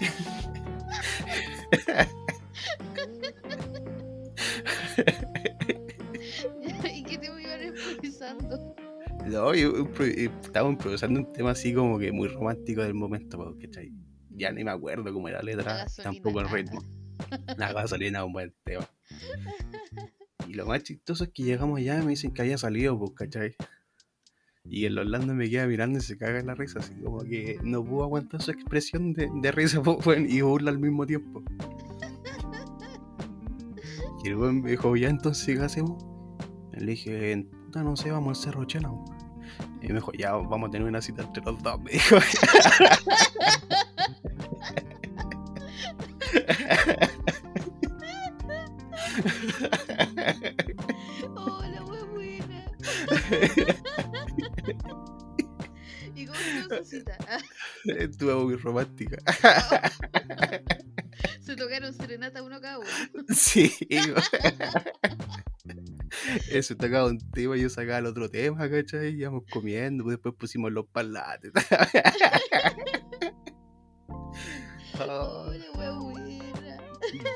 ¿Y 6.92 7.02
qué 7.04 7.18
te 7.18 7.26
iban 7.26 7.66
improvisando? 7.66 8.74
No, 9.26 9.54
yo 9.54 9.72
eh, 10.00 10.30
improvisando 10.54 11.20
un 11.20 11.32
tema 11.32 11.50
así 11.50 11.74
como 11.74 11.98
que 11.98 12.12
muy 12.12 12.28
romántico 12.28 12.82
del 12.82 12.94
momento, 12.94 13.36
pues, 13.38 13.66
¿cachai? 13.66 13.92
Ya 14.30 14.52
ni 14.52 14.64
me 14.64 14.70
acuerdo 14.70 15.12
cómo 15.12 15.28
era 15.28 15.38
la 15.38 15.44
letra, 15.44 15.86
tampoco 16.02 16.40
el 16.40 16.48
ritmo. 16.48 16.80
La 17.56 17.72
gasolina 17.72 18.20
es 18.20 18.24
un 18.24 18.32
buen 18.32 18.54
tema. 18.64 18.88
Y 20.48 20.54
lo 20.54 20.64
más 20.64 20.82
chistoso 20.82 21.24
es 21.24 21.30
que 21.30 21.42
llegamos 21.42 21.78
allá 21.78 22.00
y 22.00 22.04
me 22.04 22.10
dicen 22.10 22.32
que 22.32 22.40
había 22.40 22.56
salido, 22.56 22.98
pues, 22.98 23.12
¿cachai? 23.14 23.54
Y 24.64 24.86
el 24.86 24.98
Orlando 24.98 25.34
me 25.34 25.48
queda 25.50 25.66
mirando 25.66 25.98
y 25.98 26.02
se 26.02 26.16
caga 26.16 26.40
en 26.40 26.46
la 26.46 26.54
risa, 26.54 26.78
así 26.78 26.94
como 27.02 27.20
que 27.20 27.58
no 27.62 27.84
pudo 27.84 28.04
aguantar 28.04 28.40
su 28.40 28.50
expresión 28.50 29.12
de, 29.12 29.30
de 29.42 29.52
risa 29.52 29.82
pues, 29.82 30.18
y 30.26 30.40
burla 30.40 30.70
al 30.70 30.78
mismo 30.78 31.06
tiempo. 31.06 31.42
Y 34.24 34.28
el 34.28 34.36
weón 34.36 34.62
me 34.62 34.70
dijo, 34.70 34.96
ya 34.96 35.10
entonces, 35.10 35.58
¿qué 35.58 35.62
hacemos? 35.62 36.02
Le 36.72 36.92
dije, 36.92 37.46
no 37.74 37.96
sé, 37.96 38.10
vamos 38.10 38.38
al 38.38 38.44
Cerro 38.44 38.64
Chena. 38.64 38.90
weón". 38.90 39.04
Y 39.82 39.88
me 39.88 39.94
dijo, 39.94 40.12
ya, 40.12 40.32
vamos 40.32 40.68
a 40.68 40.70
tener 40.70 40.88
una 40.88 41.02
cita 41.02 41.24
entre 41.24 41.44
los 41.44 41.62
dos, 41.62 41.78
me 41.82 41.92
dijo. 41.92 42.16
Estuvo 58.28 58.44
muy 58.44 58.56
romántica. 58.56 59.16
Se 61.40 61.56
tocaron 61.56 61.94
serenata 61.94 62.42
uno 62.42 62.60
cada 62.60 62.78
uno. 62.78 62.88
Sí. 63.34 63.74
Eso 66.50 66.74
sacaba 66.78 67.06
un 67.06 67.18
tema 67.30 67.56
y 67.56 67.62
yo 67.62 67.70
sacaba 67.70 67.98
el 67.98 68.06
otro 68.06 68.28
tema, 68.28 68.68
¿cachai? 68.68 69.14
Y 69.14 69.20
íbamos 69.20 69.44
comiendo, 69.50 70.04
pues 70.04 70.16
después 70.16 70.34
pusimos 70.34 70.70
los. 70.72 70.84
¡Oh, 75.00 75.46
buena! 76.02 76.76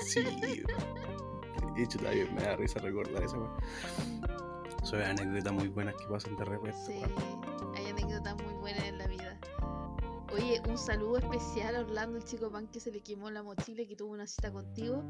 sí, 0.05 0.22
de 0.22 1.83
hecho 1.83 1.98
también 2.00 2.35
me 2.35 2.42
da 2.42 2.57
risa 2.57 2.81
recordar 2.81 3.24
weón. 3.28 3.50
Son 4.83 5.00
anécdotas 5.00 5.52
muy 5.52 5.68
buenas 5.68 5.94
que 5.94 6.05
pasan 6.07 6.37
de 6.37 6.44
repente. 6.44 6.76
Sí, 6.85 7.00
hay 7.76 7.87
anécdotas 7.87 8.35
muy 8.42 8.55
buenas 8.55 8.85
en 8.85 8.98
la 8.98 9.07
vida. 9.07 9.22
Oye, 10.35 10.62
un 10.66 10.79
saludo 10.79 11.18
especial 11.18 11.77
a 11.77 11.81
Orlando, 11.81 12.16
el 12.16 12.25
chico 12.25 12.51
pan 12.51 12.66
que 12.68 12.81
se 12.81 12.90
le 12.90 13.01
quemó 13.01 13.31
la 13.31 13.42
mochila 13.42 13.83
y 13.83 13.87
que 13.87 13.97
tuvo 13.97 14.12
una 14.12 14.27
cita 14.27 14.51
contigo. 14.51 15.03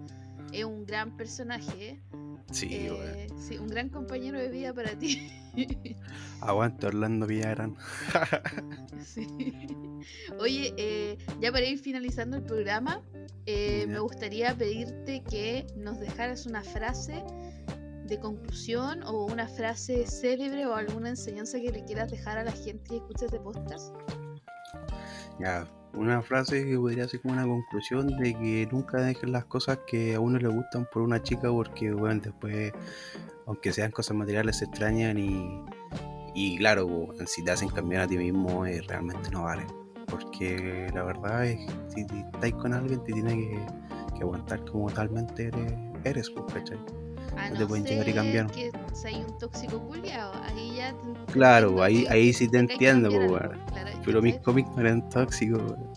Es 0.52 0.64
un 0.64 0.84
gran 0.84 1.16
personaje, 1.16 1.90
¿eh? 1.90 2.02
Sí, 2.50 2.68
Eh, 2.72 3.28
sí, 3.38 3.56
un 3.56 3.68
gran 3.68 3.88
compañero 3.88 4.38
de 4.38 4.48
vida 4.48 4.74
para 4.74 4.98
ti. 4.98 5.30
Aguante 6.40 6.86
Orlando 6.86 7.26
Villarán. 7.26 7.76
Sí. 9.04 9.26
Oye, 10.38 10.72
eh, 10.76 11.18
ya 11.40 11.52
para 11.52 11.66
ir 11.66 11.78
finalizando 11.78 12.36
el 12.36 12.42
programa, 12.44 13.02
eh, 13.46 13.86
me 13.88 13.98
gustaría 13.98 14.54
pedirte 14.56 15.22
que 15.28 15.66
nos 15.76 15.98
dejaras 15.98 16.46
una 16.46 16.62
frase 16.62 17.22
de 18.06 18.18
conclusión 18.18 19.02
o 19.02 19.26
una 19.26 19.48
frase 19.48 20.06
célebre 20.06 20.66
o 20.66 20.74
alguna 20.74 21.10
enseñanza 21.10 21.60
que 21.60 21.72
le 21.72 21.84
quieras 21.84 22.10
dejar 22.10 22.38
a 22.38 22.44
la 22.44 22.52
gente 22.52 22.82
que 22.88 22.96
escucha 22.96 23.26
este 23.26 23.40
podcast. 23.40 23.94
Ya, 25.38 25.66
una 25.94 26.22
frase 26.22 26.64
que 26.64 26.76
podría 26.76 27.08
ser 27.08 27.20
como 27.20 27.34
una 27.34 27.46
conclusión 27.46 28.06
de 28.18 28.34
que 28.34 28.68
nunca 28.70 28.98
dejen 28.98 29.32
las 29.32 29.44
cosas 29.44 29.78
que 29.86 30.14
a 30.14 30.20
uno 30.20 30.38
le 30.38 30.48
gustan 30.48 30.88
por 30.92 31.02
una 31.02 31.22
chica 31.22 31.50
porque, 31.50 31.92
bueno, 31.92 32.20
después, 32.22 32.72
aunque 33.46 33.72
sean 33.72 33.90
cosas 33.90 34.16
materiales, 34.16 34.58
se 34.58 34.66
extrañan 34.66 35.18
y, 35.18 35.64
y 36.34 36.56
claro, 36.58 37.08
si 37.26 37.44
te 37.44 37.50
hacen 37.50 37.68
cambiar 37.68 38.02
a 38.02 38.06
ti 38.06 38.16
mismo, 38.16 38.64
eh, 38.66 38.80
realmente 38.86 39.30
no 39.30 39.44
vale. 39.44 39.66
Porque 40.06 40.90
la 40.94 41.04
verdad 41.04 41.46
es 41.46 41.56
que 41.94 42.06
si 42.06 42.20
estáis 42.34 42.54
con 42.54 42.72
alguien, 42.74 43.02
te 43.04 43.12
tiene 43.12 43.34
que, 43.34 44.22
aguantar 44.22 44.64
como 44.66 44.88
talmente 44.88 45.48
eres, 45.48 45.72
eres 46.04 46.30
pues. 46.30 46.70
A 47.36 47.48
No 47.48 47.54
no, 47.54 47.58
te 47.60 47.66
pueden 47.66 47.84
llegar 47.86 48.08
y 48.08 48.12
cambiar. 48.12 48.46
que 48.50 48.70
seas 48.92 49.16
un 49.24 49.38
tóxico 49.38 49.80
culiao, 49.80 50.32
ahí 50.44 50.76
ya 50.76 50.92
te- 50.92 51.32
Claro, 51.32 51.68
entiendo 51.70 51.82
ahí, 51.82 52.06
ahí 52.08 52.32
sí 52.32 52.48
te 52.48 52.58
entiendo, 52.58 53.08
pues, 53.10 53.28
claro, 53.28 53.90
Pero 54.04 54.20
mis 54.22 54.38
cómics 54.44 54.68
no 54.74 54.80
eran 54.80 55.08
tóxicos, 55.08 55.58
weón. 55.62 55.92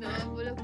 No, 0.00 0.34
puro 0.34 0.54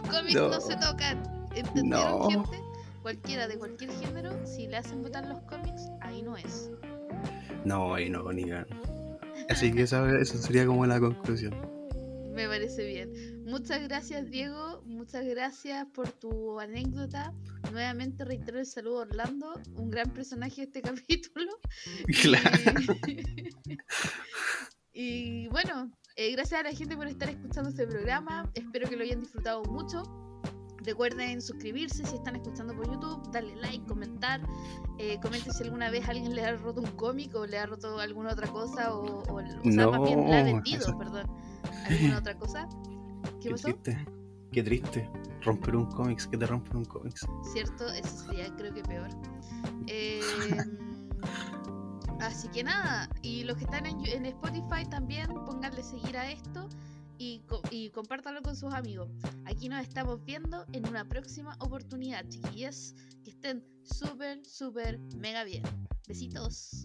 cómics 0.00 0.34
no. 0.34 0.60
se 0.60 0.76
tocan. 0.76 1.22
¿Entendieron, 1.54 2.30
gente? 2.30 2.60
Cualquiera 3.02 3.46
de 3.48 3.56
cualquier 3.58 3.90
género, 3.92 4.30
si 4.46 4.66
le 4.66 4.76
hacen 4.76 5.02
votar 5.02 5.26
los 5.26 5.40
cómics, 5.42 5.82
ahí 6.02 6.22
no 6.22 6.36
es. 6.36 6.70
No, 7.64 7.94
ahí 7.94 8.10
no, 8.10 8.30
ni 8.32 8.44
Así 9.48 9.72
que 9.72 9.82
esa, 9.82 10.18
eso 10.18 10.36
sería 10.38 10.66
como 10.66 10.84
la 10.86 11.00
conclusión. 11.00 11.54
Me 12.38 12.46
parece 12.46 12.86
bien. 12.86 13.42
Muchas 13.46 13.82
gracias, 13.82 14.30
Diego. 14.30 14.80
Muchas 14.86 15.26
gracias 15.26 15.84
por 15.92 16.12
tu 16.12 16.60
anécdota. 16.60 17.34
Nuevamente 17.72 18.24
reitero 18.24 18.60
el 18.60 18.66
saludo 18.66 19.00
a 19.00 19.02
Orlando, 19.02 19.60
un 19.74 19.90
gran 19.90 20.08
personaje 20.12 20.54
de 20.54 20.62
este 20.62 20.82
capítulo. 20.82 21.50
Claro. 22.22 22.94
Y, 25.00 25.46
bueno, 25.48 25.92
eh, 26.16 26.32
gracias 26.32 26.58
a 26.58 26.64
la 26.64 26.72
gente 26.72 26.96
por 26.96 27.06
estar 27.06 27.28
escuchando 27.28 27.70
este 27.70 27.86
programa. 27.86 28.50
Espero 28.54 28.88
que 28.88 28.96
lo 28.96 29.04
hayan 29.04 29.20
disfrutado 29.20 29.62
mucho. 29.64 30.02
Recuerden 30.78 31.40
suscribirse 31.40 32.04
si 32.04 32.16
están 32.16 32.34
escuchando 32.34 32.74
por 32.74 32.90
YouTube, 32.90 33.30
darle 33.30 33.54
like, 33.56 33.86
comentar. 33.86 34.40
Eh, 34.98 35.18
comenten 35.22 35.52
si 35.52 35.62
alguna 35.62 35.90
vez 35.90 36.08
alguien 36.08 36.34
le 36.34 36.44
ha 36.44 36.56
roto 36.56 36.80
un 36.80 36.90
cómic 36.92 37.32
o 37.36 37.46
le 37.46 37.58
ha 37.58 37.66
roto 37.66 38.00
alguna 38.00 38.32
otra 38.32 38.48
cosa 38.48 38.92
o, 38.92 39.22
o, 39.22 39.40
sea, 39.70 39.88
más 39.88 40.02
bien 40.02 40.28
le 40.28 40.36
ha 40.36 40.42
vendido, 40.42 40.98
perdón, 40.98 41.30
alguna 41.88 42.18
otra 42.18 42.36
cosa. 42.36 42.68
¿Qué, 43.40 43.50
pasó? 43.50 43.68
Triste. 43.68 44.06
Qué 44.52 44.62
triste. 44.62 45.10
Romper 45.42 45.76
un 45.76 45.86
cómics, 45.86 46.26
que 46.26 46.36
te 46.36 46.46
rompen 46.46 46.78
un 46.78 46.84
cómics. 46.84 47.26
Cierto, 47.52 47.88
eso 47.92 48.26
sería 48.26 48.54
creo 48.56 48.74
que 48.74 48.82
peor. 48.82 49.08
Eh, 49.86 50.20
así 52.20 52.48
que 52.48 52.64
nada, 52.64 53.08
y 53.22 53.44
los 53.44 53.56
que 53.56 53.64
están 53.64 53.86
en, 53.86 54.04
en 54.06 54.26
Spotify 54.26 54.84
también 54.88 55.28
pónganle 55.46 55.82
seguir 55.82 56.16
a 56.16 56.30
esto 56.30 56.68
y, 57.18 57.42
y 57.70 57.90
compártanlo 57.90 58.42
con 58.42 58.56
sus 58.56 58.72
amigos. 58.72 59.08
Aquí 59.44 59.68
nos 59.68 59.82
estamos 59.82 60.24
viendo 60.24 60.64
en 60.72 60.88
una 60.88 61.04
próxima 61.04 61.56
oportunidad, 61.60 62.26
chiquillas. 62.28 62.94
Que 63.24 63.30
estén 63.30 63.64
súper, 63.82 64.44
súper, 64.46 64.98
mega 65.16 65.44
bien. 65.44 65.64
Besitos. 66.06 66.82